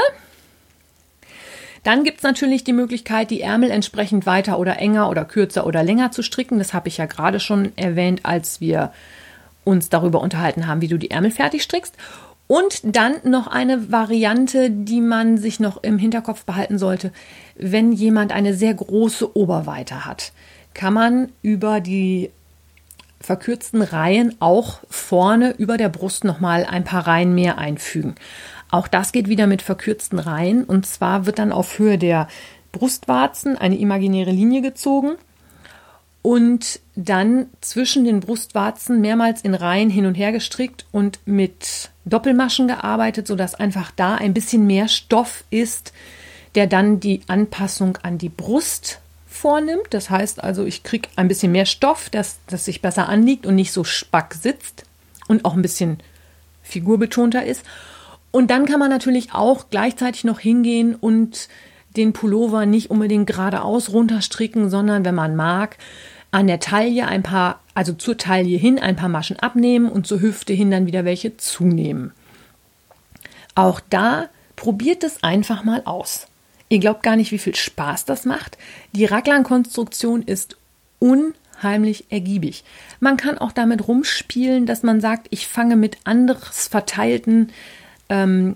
Dann 1.89 2.03
gibt 2.03 2.17
es 2.19 2.23
natürlich 2.23 2.63
die 2.63 2.71
Möglichkeit, 2.71 3.31
die 3.31 3.41
Ärmel 3.41 3.71
entsprechend 3.71 4.27
weiter 4.27 4.59
oder 4.59 4.77
enger 4.77 5.09
oder 5.09 5.25
kürzer 5.25 5.65
oder 5.65 5.81
länger 5.81 6.11
zu 6.11 6.21
stricken. 6.21 6.59
Das 6.59 6.71
habe 6.71 6.87
ich 6.87 6.97
ja 6.97 7.07
gerade 7.07 7.39
schon 7.39 7.75
erwähnt, 7.77 8.27
als 8.27 8.61
wir 8.61 8.91
uns 9.63 9.89
darüber 9.89 10.21
unterhalten 10.21 10.67
haben, 10.67 10.81
wie 10.81 10.87
du 10.87 10.99
die 10.99 11.09
Ärmel 11.09 11.31
fertig 11.31 11.63
strickst. 11.63 11.95
Und 12.45 12.81
dann 12.83 13.15
noch 13.23 13.47
eine 13.47 13.91
Variante, 13.91 14.69
die 14.69 15.01
man 15.01 15.39
sich 15.39 15.59
noch 15.59 15.81
im 15.81 15.97
Hinterkopf 15.97 16.45
behalten 16.45 16.77
sollte. 16.77 17.11
Wenn 17.55 17.91
jemand 17.91 18.33
eine 18.33 18.53
sehr 18.53 18.75
große 18.75 19.35
Oberweite 19.35 20.05
hat, 20.05 20.31
kann 20.75 20.93
man 20.93 21.29
über 21.41 21.81
die 21.81 22.29
verkürzten 23.19 23.81
Reihen 23.81 24.35
auch 24.39 24.81
vorne 24.91 25.55
über 25.57 25.77
der 25.77 25.89
Brust 25.89 26.23
nochmal 26.23 26.65
ein 26.65 26.83
paar 26.83 27.07
Reihen 27.07 27.33
mehr 27.33 27.57
einfügen. 27.57 28.13
Auch 28.71 28.87
das 28.87 29.11
geht 29.11 29.27
wieder 29.27 29.47
mit 29.47 29.61
verkürzten 29.61 30.19
Reihen 30.19 30.63
und 30.63 30.85
zwar 30.85 31.25
wird 31.25 31.39
dann 31.39 31.51
auf 31.51 31.79
Höhe 31.79 31.97
der 31.97 32.27
Brustwarzen 32.71 33.57
eine 33.57 33.77
imaginäre 33.77 34.31
Linie 34.31 34.61
gezogen 34.61 35.15
und 36.21 36.79
dann 36.95 37.47
zwischen 37.61 38.03
den 38.03 38.19
Brustwarzen 38.19 39.01
mehrmals 39.01 39.41
in 39.41 39.55
Reihen 39.55 39.89
hin 39.89 40.05
und 40.05 40.15
her 40.15 40.31
gestrickt 40.31 40.85
und 40.91 41.19
mit 41.25 41.89
Doppelmaschen 42.05 42.67
gearbeitet, 42.67 43.27
sodass 43.27 43.55
einfach 43.55 43.91
da 43.95 44.15
ein 44.15 44.33
bisschen 44.33 44.67
mehr 44.67 44.87
Stoff 44.87 45.43
ist, 45.49 45.93
der 46.55 46.67
dann 46.67 46.99
die 46.99 47.21
Anpassung 47.27 47.97
an 48.03 48.17
die 48.17 48.29
Brust 48.29 48.99
vornimmt. 49.27 49.87
Das 49.91 50.09
heißt 50.09 50.43
also, 50.43 50.65
ich 50.65 50.83
kriege 50.83 51.07
ein 51.15 51.27
bisschen 51.27 51.51
mehr 51.51 51.65
Stoff, 51.65 52.09
dass 52.09 52.39
das 52.47 52.65
sich 52.65 52.81
besser 52.81 53.07
anliegt 53.07 53.45
und 53.45 53.55
nicht 53.55 53.71
so 53.71 53.83
spack 53.83 54.33
sitzt 54.33 54.83
und 55.27 55.45
auch 55.45 55.53
ein 55.53 55.61
bisschen 55.61 55.99
figurbetonter 56.63 57.45
ist. 57.45 57.63
Und 58.31 58.51
dann 58.51 58.65
kann 58.65 58.79
man 58.79 58.89
natürlich 58.89 59.33
auch 59.33 59.69
gleichzeitig 59.69 60.23
noch 60.23 60.39
hingehen 60.39 60.95
und 60.95 61.49
den 61.97 62.13
Pullover 62.13 62.65
nicht 62.65 62.91
unbedingt 62.91 63.27
geradeaus 63.27 63.89
runterstricken, 63.89 64.69
sondern 64.69 65.05
wenn 65.05 65.15
man 65.15 65.35
mag, 65.35 65.77
an 66.31 66.47
der 66.47 66.59
Taille 66.59 67.07
ein 67.07 67.23
paar, 67.23 67.59
also 67.73 67.93
zur 67.93 68.17
Taille 68.17 68.57
hin 68.57 68.77
ein 68.77 68.95
paar 68.95 69.09
Maschen 69.09 69.39
abnehmen 69.39 69.89
und 69.89 70.05
zur 70.05 70.21
Hüfte 70.21 70.53
hin 70.53 70.69
dann 70.69 70.85
wieder 70.85 71.05
welche 71.05 71.37
zunehmen. 71.37 72.11
Auch 73.55 73.79
da 73.89 74.29
probiert 74.55 75.03
es 75.03 75.23
einfach 75.23 75.63
mal 75.63 75.81
aus. 75.85 76.27
Ihr 76.69 76.79
glaubt 76.79 77.01
gar 77.01 77.15
nicht, 77.15 77.31
wie 77.31 77.39
viel 77.39 77.55
Spaß 77.55 78.05
das 78.05 78.25
macht. 78.25 78.59
Die 78.91 79.05
Raglan-Konstruktion 79.05 80.21
ist 80.21 80.55
unheimlich 80.99 82.11
ergiebig. 82.11 82.63
Man 82.99 83.17
kann 83.17 83.39
auch 83.39 83.51
damit 83.51 83.87
rumspielen, 83.87 84.67
dass 84.67 84.83
man 84.83 85.01
sagt, 85.01 85.27
ich 85.31 85.47
fange 85.47 85.75
mit 85.75 85.97
anderes 86.03 86.67
verteilten 86.67 87.51
ähm, 88.09 88.55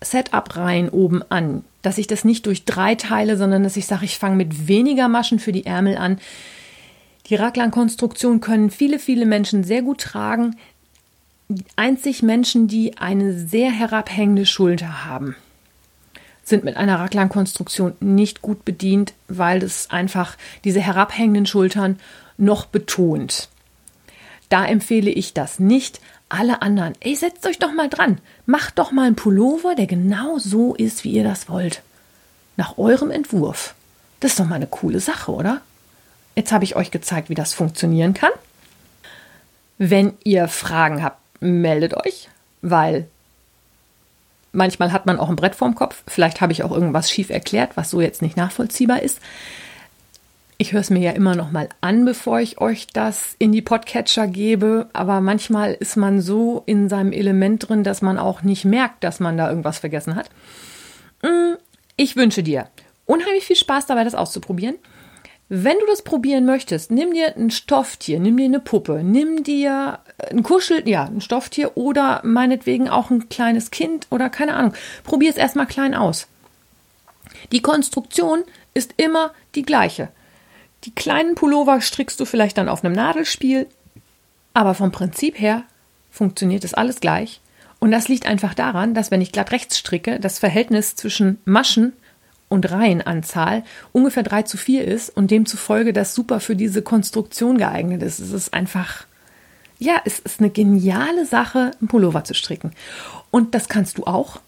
Setup-Reihen 0.00 0.88
oben 0.90 1.22
an. 1.30 1.64
Dass 1.82 1.98
ich 1.98 2.06
das 2.06 2.24
nicht 2.24 2.46
durch 2.46 2.64
drei 2.64 2.94
teile, 2.94 3.36
sondern 3.36 3.62
dass 3.62 3.76
ich 3.76 3.86
sage, 3.86 4.04
ich 4.04 4.18
fange 4.18 4.36
mit 4.36 4.68
weniger 4.68 5.08
Maschen 5.08 5.38
für 5.38 5.52
die 5.52 5.66
Ärmel 5.66 5.96
an. 5.96 6.18
Die 7.26 7.34
Raglan-Konstruktion 7.34 8.40
können 8.40 8.70
viele, 8.70 8.98
viele 8.98 9.26
Menschen 9.26 9.64
sehr 9.64 9.82
gut 9.82 10.00
tragen. 10.00 10.56
Einzig 11.76 12.22
Menschen, 12.22 12.68
die 12.68 12.98
eine 12.98 13.32
sehr 13.32 13.70
herabhängende 13.70 14.46
Schulter 14.46 15.04
haben, 15.04 15.34
sind 16.42 16.64
mit 16.64 16.76
einer 16.76 16.98
Raglan-Konstruktion 16.98 17.94
nicht 18.00 18.42
gut 18.42 18.64
bedient, 18.64 19.14
weil 19.28 19.62
es 19.62 19.90
einfach 19.90 20.36
diese 20.64 20.80
herabhängenden 20.80 21.46
Schultern 21.46 21.98
noch 22.36 22.66
betont. 22.66 23.48
Da 24.48 24.64
empfehle 24.64 25.10
ich 25.10 25.34
das 25.34 25.58
nicht 25.58 26.00
alle 26.28 26.62
anderen, 26.62 26.94
ey, 27.00 27.14
setzt 27.14 27.46
euch 27.46 27.58
doch 27.58 27.72
mal 27.72 27.88
dran. 27.88 28.18
Macht 28.46 28.78
doch 28.78 28.92
mal 28.92 29.06
einen 29.06 29.16
Pullover, 29.16 29.74
der 29.74 29.86
genau 29.86 30.38
so 30.38 30.74
ist, 30.74 31.04
wie 31.04 31.12
ihr 31.12 31.24
das 31.24 31.48
wollt. 31.48 31.82
Nach 32.56 32.76
eurem 32.76 33.10
Entwurf. 33.10 33.74
Das 34.20 34.32
ist 34.32 34.40
doch 34.40 34.46
mal 34.46 34.56
eine 34.56 34.66
coole 34.66 35.00
Sache, 35.00 35.32
oder? 35.32 35.60
Jetzt 36.34 36.52
habe 36.52 36.64
ich 36.64 36.76
euch 36.76 36.90
gezeigt, 36.90 37.30
wie 37.30 37.34
das 37.34 37.54
funktionieren 37.54 38.14
kann. 38.14 38.32
Wenn 39.78 40.14
ihr 40.24 40.48
Fragen 40.48 41.02
habt, 41.02 41.20
meldet 41.40 41.94
euch, 41.94 42.28
weil 42.62 43.06
manchmal 44.52 44.92
hat 44.92 45.06
man 45.06 45.18
auch 45.18 45.28
ein 45.28 45.36
Brett 45.36 45.54
vorm 45.54 45.74
Kopf. 45.74 46.02
Vielleicht 46.06 46.40
habe 46.40 46.52
ich 46.52 46.62
auch 46.62 46.72
irgendwas 46.72 47.10
schief 47.10 47.30
erklärt, 47.30 47.76
was 47.76 47.90
so 47.90 48.00
jetzt 48.00 48.22
nicht 48.22 48.36
nachvollziehbar 48.36 49.02
ist. 49.02 49.20
Ich 50.60 50.72
höre 50.72 50.80
es 50.80 50.90
mir 50.90 50.98
ja 50.98 51.12
immer 51.12 51.36
noch 51.36 51.52
mal 51.52 51.68
an, 51.80 52.04
bevor 52.04 52.40
ich 52.40 52.60
euch 52.60 52.88
das 52.88 53.36
in 53.38 53.52
die 53.52 53.62
Podcatcher 53.62 54.26
gebe. 54.26 54.88
Aber 54.92 55.20
manchmal 55.20 55.74
ist 55.74 55.96
man 55.96 56.20
so 56.20 56.64
in 56.66 56.88
seinem 56.88 57.12
Element 57.12 57.68
drin, 57.68 57.84
dass 57.84 58.02
man 58.02 58.18
auch 58.18 58.42
nicht 58.42 58.64
merkt, 58.64 59.04
dass 59.04 59.20
man 59.20 59.36
da 59.36 59.48
irgendwas 59.48 59.78
vergessen 59.78 60.16
hat. 60.16 60.30
Mm, 61.22 61.54
ich 61.96 62.16
wünsche 62.16 62.42
dir 62.42 62.66
unheimlich 63.06 63.44
viel 63.44 63.54
Spaß 63.54 63.86
dabei, 63.86 64.02
das 64.02 64.16
auszuprobieren. 64.16 64.74
Wenn 65.48 65.78
du 65.78 65.86
das 65.86 66.02
probieren 66.02 66.44
möchtest, 66.44 66.90
nimm 66.90 67.14
dir 67.14 67.36
ein 67.36 67.52
Stofftier, 67.52 68.18
nimm 68.18 68.36
dir 68.36 68.46
eine 68.46 68.60
Puppe, 68.60 69.04
nimm 69.04 69.44
dir 69.44 70.00
ein 70.28 70.42
Kuschel, 70.42 70.88
ja, 70.88 71.04
ein 71.04 71.20
Stofftier 71.20 71.76
oder 71.76 72.20
meinetwegen 72.24 72.88
auch 72.88 73.10
ein 73.10 73.28
kleines 73.28 73.70
Kind 73.70 74.08
oder 74.10 74.28
keine 74.28 74.54
Ahnung. 74.54 74.74
Probier 75.04 75.30
es 75.30 75.36
erstmal 75.36 75.66
klein 75.66 75.94
aus. 75.94 76.26
Die 77.52 77.62
Konstruktion 77.62 78.42
ist 78.74 78.94
immer 78.96 79.32
die 79.54 79.62
gleiche. 79.62 80.08
Die 80.84 80.94
kleinen 80.94 81.34
Pullover 81.34 81.80
strickst 81.80 82.20
du 82.20 82.24
vielleicht 82.24 82.58
dann 82.58 82.68
auf 82.68 82.84
einem 82.84 82.94
Nadelspiel, 82.94 83.66
aber 84.54 84.74
vom 84.74 84.92
Prinzip 84.92 85.38
her 85.38 85.64
funktioniert 86.10 86.64
es 86.64 86.74
alles 86.74 87.00
gleich. 87.00 87.40
Und 87.80 87.90
das 87.92 88.08
liegt 88.08 88.26
einfach 88.26 88.54
daran, 88.54 88.94
dass 88.94 89.10
wenn 89.10 89.20
ich 89.20 89.32
glatt 89.32 89.52
rechts 89.52 89.78
stricke, 89.78 90.18
das 90.18 90.38
Verhältnis 90.38 90.96
zwischen 90.96 91.38
Maschen 91.44 91.92
und 92.48 92.70
Reihenanzahl 92.70 93.62
ungefähr 93.92 94.22
3 94.22 94.42
zu 94.42 94.56
4 94.56 94.84
ist 94.84 95.10
und 95.10 95.30
demzufolge 95.30 95.92
das 95.92 96.14
super 96.14 96.40
für 96.40 96.56
diese 96.56 96.82
Konstruktion 96.82 97.58
geeignet 97.58 98.02
ist. 98.02 98.18
Es 98.18 98.32
ist 98.32 98.54
einfach, 98.54 99.06
ja, 99.78 100.00
es 100.04 100.18
ist 100.18 100.40
eine 100.40 100.50
geniale 100.50 101.26
Sache, 101.26 101.72
einen 101.80 101.88
Pullover 101.88 102.24
zu 102.24 102.34
stricken. 102.34 102.72
Und 103.30 103.54
das 103.54 103.68
kannst 103.68 103.98
du 103.98 104.04
auch. 104.04 104.40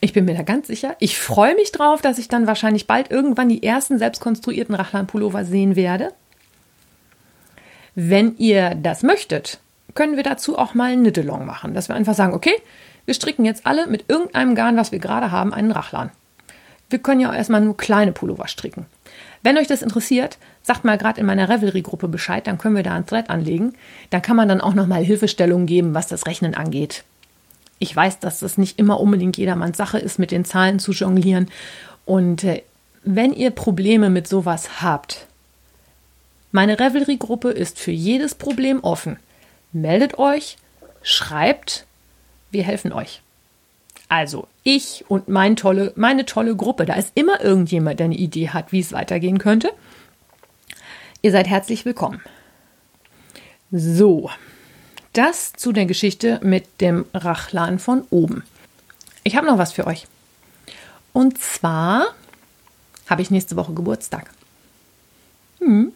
Ich 0.00 0.12
bin 0.12 0.24
mir 0.24 0.34
da 0.34 0.42
ganz 0.42 0.68
sicher. 0.68 0.94
Ich 1.00 1.18
freue 1.18 1.54
mich 1.56 1.72
drauf, 1.72 2.00
dass 2.00 2.18
ich 2.18 2.28
dann 2.28 2.46
wahrscheinlich 2.46 2.86
bald 2.86 3.10
irgendwann 3.10 3.48
die 3.48 3.62
ersten 3.62 3.98
selbstkonstruierten 3.98 4.74
Rachlan-Pullover 4.74 5.44
sehen 5.44 5.74
werde. 5.74 6.12
Wenn 7.94 8.36
ihr 8.36 8.76
das 8.76 9.02
möchtet, 9.02 9.58
können 9.94 10.16
wir 10.16 10.22
dazu 10.22 10.56
auch 10.56 10.74
mal 10.74 10.92
einen 10.92 11.02
Knittelong 11.02 11.44
machen. 11.44 11.74
Dass 11.74 11.88
wir 11.88 11.96
einfach 11.96 12.14
sagen, 12.14 12.32
okay, 12.32 12.54
wir 13.06 13.14
stricken 13.14 13.44
jetzt 13.44 13.66
alle 13.66 13.88
mit 13.88 14.04
irgendeinem 14.08 14.54
Garn, 14.54 14.76
was 14.76 14.92
wir 14.92 15.00
gerade 15.00 15.32
haben, 15.32 15.52
einen 15.52 15.72
Rachlan. 15.72 16.10
Wir 16.90 17.00
können 17.00 17.20
ja 17.20 17.30
auch 17.30 17.34
erstmal 17.34 17.60
nur 17.60 17.76
kleine 17.76 18.12
Pullover 18.12 18.46
stricken. 18.46 18.86
Wenn 19.42 19.58
euch 19.58 19.66
das 19.66 19.82
interessiert, 19.82 20.38
sagt 20.62 20.84
mal 20.84 20.96
gerade 20.96 21.20
in 21.20 21.26
meiner 21.26 21.48
Revelry-Gruppe 21.48 22.06
Bescheid, 22.06 22.46
dann 22.46 22.58
können 22.58 22.76
wir 22.76 22.82
da 22.82 22.94
ein 22.94 23.06
Thread 23.06 23.30
anlegen. 23.30 23.74
Da 24.10 24.20
kann 24.20 24.36
man 24.36 24.48
dann 24.48 24.60
auch 24.60 24.74
nochmal 24.74 25.02
Hilfestellungen 25.02 25.66
geben, 25.66 25.94
was 25.94 26.06
das 26.06 26.26
Rechnen 26.26 26.54
angeht. 26.54 27.04
Ich 27.78 27.94
weiß, 27.94 28.18
dass 28.18 28.40
das 28.40 28.58
nicht 28.58 28.78
immer 28.78 29.00
unbedingt 29.00 29.36
jedermanns 29.36 29.76
Sache 29.76 29.98
ist, 29.98 30.18
mit 30.18 30.30
den 30.30 30.44
Zahlen 30.44 30.78
zu 30.78 30.92
jonglieren. 30.92 31.48
Und 32.04 32.44
äh, 32.44 32.62
wenn 33.02 33.32
ihr 33.32 33.50
Probleme 33.50 34.10
mit 34.10 34.26
sowas 34.26 34.82
habt, 34.82 35.26
meine 36.50 36.80
Revelry-Gruppe 36.80 37.50
ist 37.50 37.78
für 37.78 37.90
jedes 37.90 38.34
Problem 38.34 38.80
offen. 38.82 39.18
Meldet 39.72 40.18
euch, 40.18 40.56
schreibt, 41.02 41.86
wir 42.50 42.62
helfen 42.62 42.92
euch. 42.92 43.22
Also 44.08 44.48
ich 44.62 45.04
und 45.08 45.28
mein 45.28 45.56
tolle, 45.56 45.92
meine 45.94 46.24
tolle 46.24 46.56
Gruppe, 46.56 46.86
da 46.86 46.94
ist 46.94 47.12
immer 47.14 47.42
irgendjemand, 47.42 48.00
der 48.00 48.06
eine 48.06 48.16
Idee 48.16 48.48
hat, 48.48 48.72
wie 48.72 48.80
es 48.80 48.92
weitergehen 48.92 49.38
könnte. 49.38 49.70
Ihr 51.20 51.32
seid 51.32 51.46
herzlich 51.46 51.84
willkommen. 51.84 52.22
So, 53.70 54.30
das 55.18 55.52
zu 55.52 55.72
der 55.72 55.86
Geschichte 55.86 56.38
mit 56.44 56.80
dem 56.80 57.04
Rachlan 57.12 57.80
von 57.80 58.04
oben. 58.10 58.44
Ich 59.24 59.34
habe 59.34 59.48
noch 59.48 59.58
was 59.58 59.72
für 59.72 59.86
euch. 59.88 60.06
Und 61.12 61.38
zwar 61.38 62.06
habe 63.10 63.22
ich 63.22 63.32
nächste 63.32 63.56
Woche 63.56 63.74
Geburtstag. 63.74 64.30
Hm. 65.58 65.92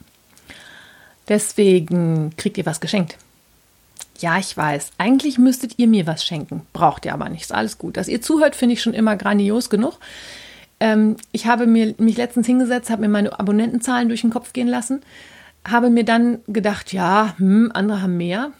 Deswegen 1.29 2.35
kriegt 2.37 2.59
ihr 2.59 2.67
was 2.67 2.81
geschenkt. 2.81 3.17
Ja, 4.19 4.39
ich 4.39 4.57
weiß. 4.57 4.91
Eigentlich 4.99 5.39
müsstet 5.39 5.79
ihr 5.79 5.87
mir 5.87 6.09
was 6.09 6.25
schenken. 6.25 6.67
Braucht 6.73 7.05
ihr 7.05 7.15
aber 7.15 7.29
nicht. 7.29 7.43
Ist 7.43 7.55
alles 7.55 7.79
gut. 7.79 7.97
Dass 7.97 8.09
ihr 8.09 8.23
zuhört, 8.23 8.57
finde 8.57 8.73
ich 8.73 8.83
schon 8.83 8.93
immer 8.93 9.15
grandios 9.15 9.71
genug. 9.71 10.01
Ähm, 10.81 11.17
ich 11.31 11.47
habe 11.47 11.69
mir, 11.69 11.95
mich 11.99 12.17
letztens 12.17 12.49
hingesetzt, 12.49 12.91
habe 12.91 13.03
mir 13.03 13.09
meine 13.09 13.39
Abonnentenzahlen 13.39 14.09
durch 14.09 14.23
den 14.23 14.31
Kopf 14.31 14.53
gehen 14.53 14.67
lassen, 14.67 15.01
habe 15.65 15.91
mir 15.91 16.05
dann 16.05 16.41
gedacht, 16.49 16.93
ja, 16.93 17.35
hm, 17.39 17.71
andere 17.73 18.03
haben 18.03 18.17
mehr. 18.17 18.51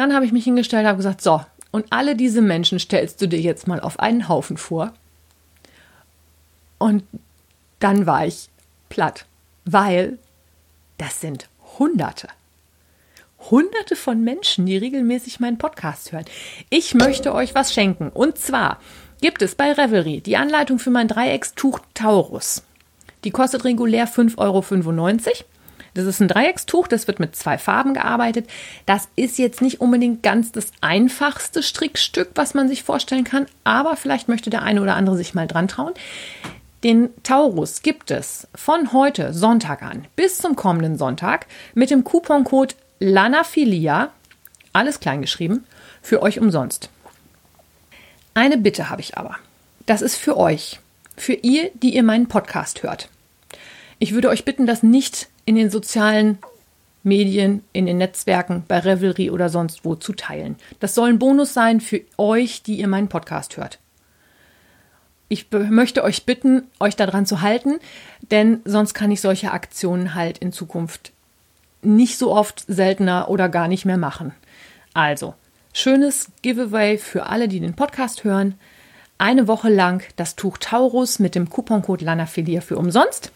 Dann 0.00 0.14
habe 0.14 0.24
ich 0.24 0.32
mich 0.32 0.44
hingestellt, 0.44 0.86
habe 0.86 0.96
gesagt, 0.96 1.20
so, 1.20 1.44
und 1.72 1.84
alle 1.90 2.16
diese 2.16 2.40
Menschen 2.40 2.78
stellst 2.78 3.20
du 3.20 3.28
dir 3.28 3.38
jetzt 3.38 3.68
mal 3.68 3.80
auf 3.80 4.00
einen 4.00 4.30
Haufen 4.30 4.56
vor. 4.56 4.94
Und 6.78 7.04
dann 7.80 8.06
war 8.06 8.24
ich 8.24 8.48
platt, 8.88 9.26
weil 9.66 10.18
das 10.96 11.20
sind 11.20 11.50
Hunderte. 11.78 12.28
Hunderte 13.50 13.94
von 13.94 14.24
Menschen, 14.24 14.64
die 14.64 14.78
regelmäßig 14.78 15.38
meinen 15.38 15.58
Podcast 15.58 16.12
hören. 16.12 16.24
Ich 16.70 16.94
möchte 16.94 17.34
euch 17.34 17.54
was 17.54 17.74
schenken. 17.74 18.08
Und 18.08 18.38
zwar 18.38 18.80
gibt 19.20 19.42
es 19.42 19.54
bei 19.54 19.70
Revelry 19.70 20.22
die 20.22 20.38
Anleitung 20.38 20.78
für 20.78 20.88
mein 20.88 21.08
Dreieckstuch 21.08 21.78
Taurus. 21.92 22.62
Die 23.24 23.32
kostet 23.32 23.64
regulär 23.64 24.08
5,95 24.08 24.38
Euro. 24.38 24.64
Das 25.94 26.04
ist 26.04 26.20
ein 26.20 26.28
Dreieckstuch, 26.28 26.86
das 26.86 27.06
wird 27.06 27.20
mit 27.20 27.34
zwei 27.34 27.58
Farben 27.58 27.94
gearbeitet. 27.94 28.48
Das 28.86 29.08
ist 29.16 29.38
jetzt 29.38 29.60
nicht 29.60 29.80
unbedingt 29.80 30.22
ganz 30.22 30.52
das 30.52 30.72
einfachste 30.80 31.62
Strickstück, 31.62 32.30
was 32.34 32.54
man 32.54 32.68
sich 32.68 32.82
vorstellen 32.82 33.24
kann, 33.24 33.46
aber 33.64 33.96
vielleicht 33.96 34.28
möchte 34.28 34.50
der 34.50 34.62
eine 34.62 34.82
oder 34.82 34.94
andere 34.94 35.16
sich 35.16 35.34
mal 35.34 35.46
dran 35.46 35.68
trauen. 35.68 35.94
Den 36.84 37.10
Taurus 37.22 37.82
gibt 37.82 38.10
es 38.10 38.48
von 38.54 38.92
heute 38.92 39.34
Sonntag 39.34 39.82
an 39.82 40.06
bis 40.16 40.38
zum 40.38 40.56
kommenden 40.56 40.96
Sonntag 40.96 41.46
mit 41.74 41.90
dem 41.90 42.04
Couponcode 42.04 42.74
Lanafilia, 43.00 44.10
alles 44.72 45.00
kleingeschrieben, 45.00 45.64
für 46.00 46.22
euch 46.22 46.38
umsonst. 46.38 46.88
Eine 48.32 48.56
Bitte 48.56 48.88
habe 48.88 49.00
ich 49.00 49.18
aber. 49.18 49.36
Das 49.86 50.02
ist 50.02 50.16
für 50.16 50.36
euch, 50.36 50.80
für 51.16 51.32
ihr, 51.32 51.70
die 51.74 51.94
ihr 51.94 52.02
meinen 52.02 52.28
Podcast 52.28 52.82
hört. 52.82 53.08
Ich 53.98 54.14
würde 54.14 54.30
euch 54.30 54.46
bitten, 54.46 54.66
das 54.66 54.82
nicht 54.82 55.28
in 55.44 55.54
den 55.54 55.70
sozialen 55.70 56.38
Medien, 57.02 57.62
in 57.72 57.86
den 57.86 57.98
Netzwerken, 57.98 58.64
bei 58.68 58.78
Revelry 58.78 59.30
oder 59.30 59.48
sonst 59.48 59.84
wo 59.84 59.94
zu 59.94 60.12
teilen. 60.12 60.56
Das 60.80 60.94
soll 60.94 61.08
ein 61.08 61.18
Bonus 61.18 61.54
sein 61.54 61.80
für 61.80 62.02
euch, 62.18 62.62
die 62.62 62.76
ihr 62.76 62.88
meinen 62.88 63.08
Podcast 63.08 63.56
hört. 63.56 63.78
Ich 65.28 65.46
möchte 65.52 66.02
euch 66.02 66.26
bitten, 66.26 66.64
euch 66.80 66.96
daran 66.96 67.24
zu 67.24 67.40
halten, 67.40 67.78
denn 68.30 68.60
sonst 68.64 68.94
kann 68.94 69.12
ich 69.12 69.20
solche 69.20 69.52
Aktionen 69.52 70.14
halt 70.14 70.38
in 70.38 70.52
Zukunft 70.52 71.12
nicht 71.82 72.18
so 72.18 72.32
oft 72.32 72.64
seltener 72.66 73.28
oder 73.28 73.48
gar 73.48 73.68
nicht 73.68 73.84
mehr 73.84 73.96
machen. 73.96 74.32
Also, 74.92 75.34
schönes 75.72 76.30
Giveaway 76.42 76.98
für 76.98 77.26
alle, 77.26 77.48
die 77.48 77.60
den 77.60 77.74
Podcast 77.74 78.24
hören. 78.24 78.56
Eine 79.18 79.46
Woche 79.46 79.68
lang 79.68 80.02
das 80.16 80.34
Tuch 80.34 80.58
Taurus 80.58 81.20
mit 81.20 81.34
dem 81.34 81.48
Couponcode 81.48 82.02
Lanafilia 82.02 82.60
für 82.60 82.76
umsonst. 82.76 83.30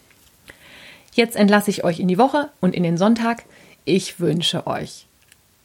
Jetzt 1.15 1.37
entlasse 1.37 1.71
ich 1.71 1.85
euch 1.85 2.01
in 2.01 2.09
die 2.09 2.17
Woche 2.17 2.49
und 2.59 2.75
in 2.75 2.83
den 2.83 2.97
Sonntag. 2.97 3.43
Ich 3.85 4.19
wünsche 4.19 4.67
euch 4.67 5.05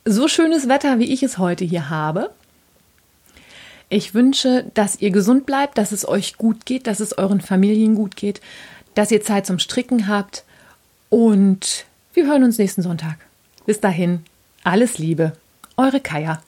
so 0.05 0.28
schönes 0.28 0.68
Wetter, 0.68 1.01
wie 1.01 1.12
ich 1.12 1.24
es 1.24 1.38
heute 1.38 1.64
hier 1.64 1.90
habe. 1.90 2.30
Ich 3.88 4.14
wünsche, 4.14 4.70
dass 4.74 5.01
ihr 5.01 5.11
gesund 5.11 5.46
bleibt, 5.46 5.76
dass 5.76 5.90
es 5.90 6.07
euch 6.07 6.36
gut 6.36 6.66
geht, 6.66 6.86
dass 6.86 7.01
es 7.01 7.18
euren 7.18 7.40
Familien 7.40 7.96
gut 7.96 8.14
geht, 8.14 8.40
dass 8.94 9.11
ihr 9.11 9.22
Zeit 9.22 9.44
zum 9.44 9.59
Stricken 9.59 10.07
habt 10.07 10.44
und 11.09 11.84
wir 12.14 12.26
hören 12.26 12.44
uns 12.44 12.59
nächsten 12.59 12.82
Sonntag. 12.82 13.16
Bis 13.66 13.80
dahin, 13.80 14.22
alles 14.62 14.98
Liebe, 14.98 15.32
eure 15.76 15.98
Kaya. 15.98 16.40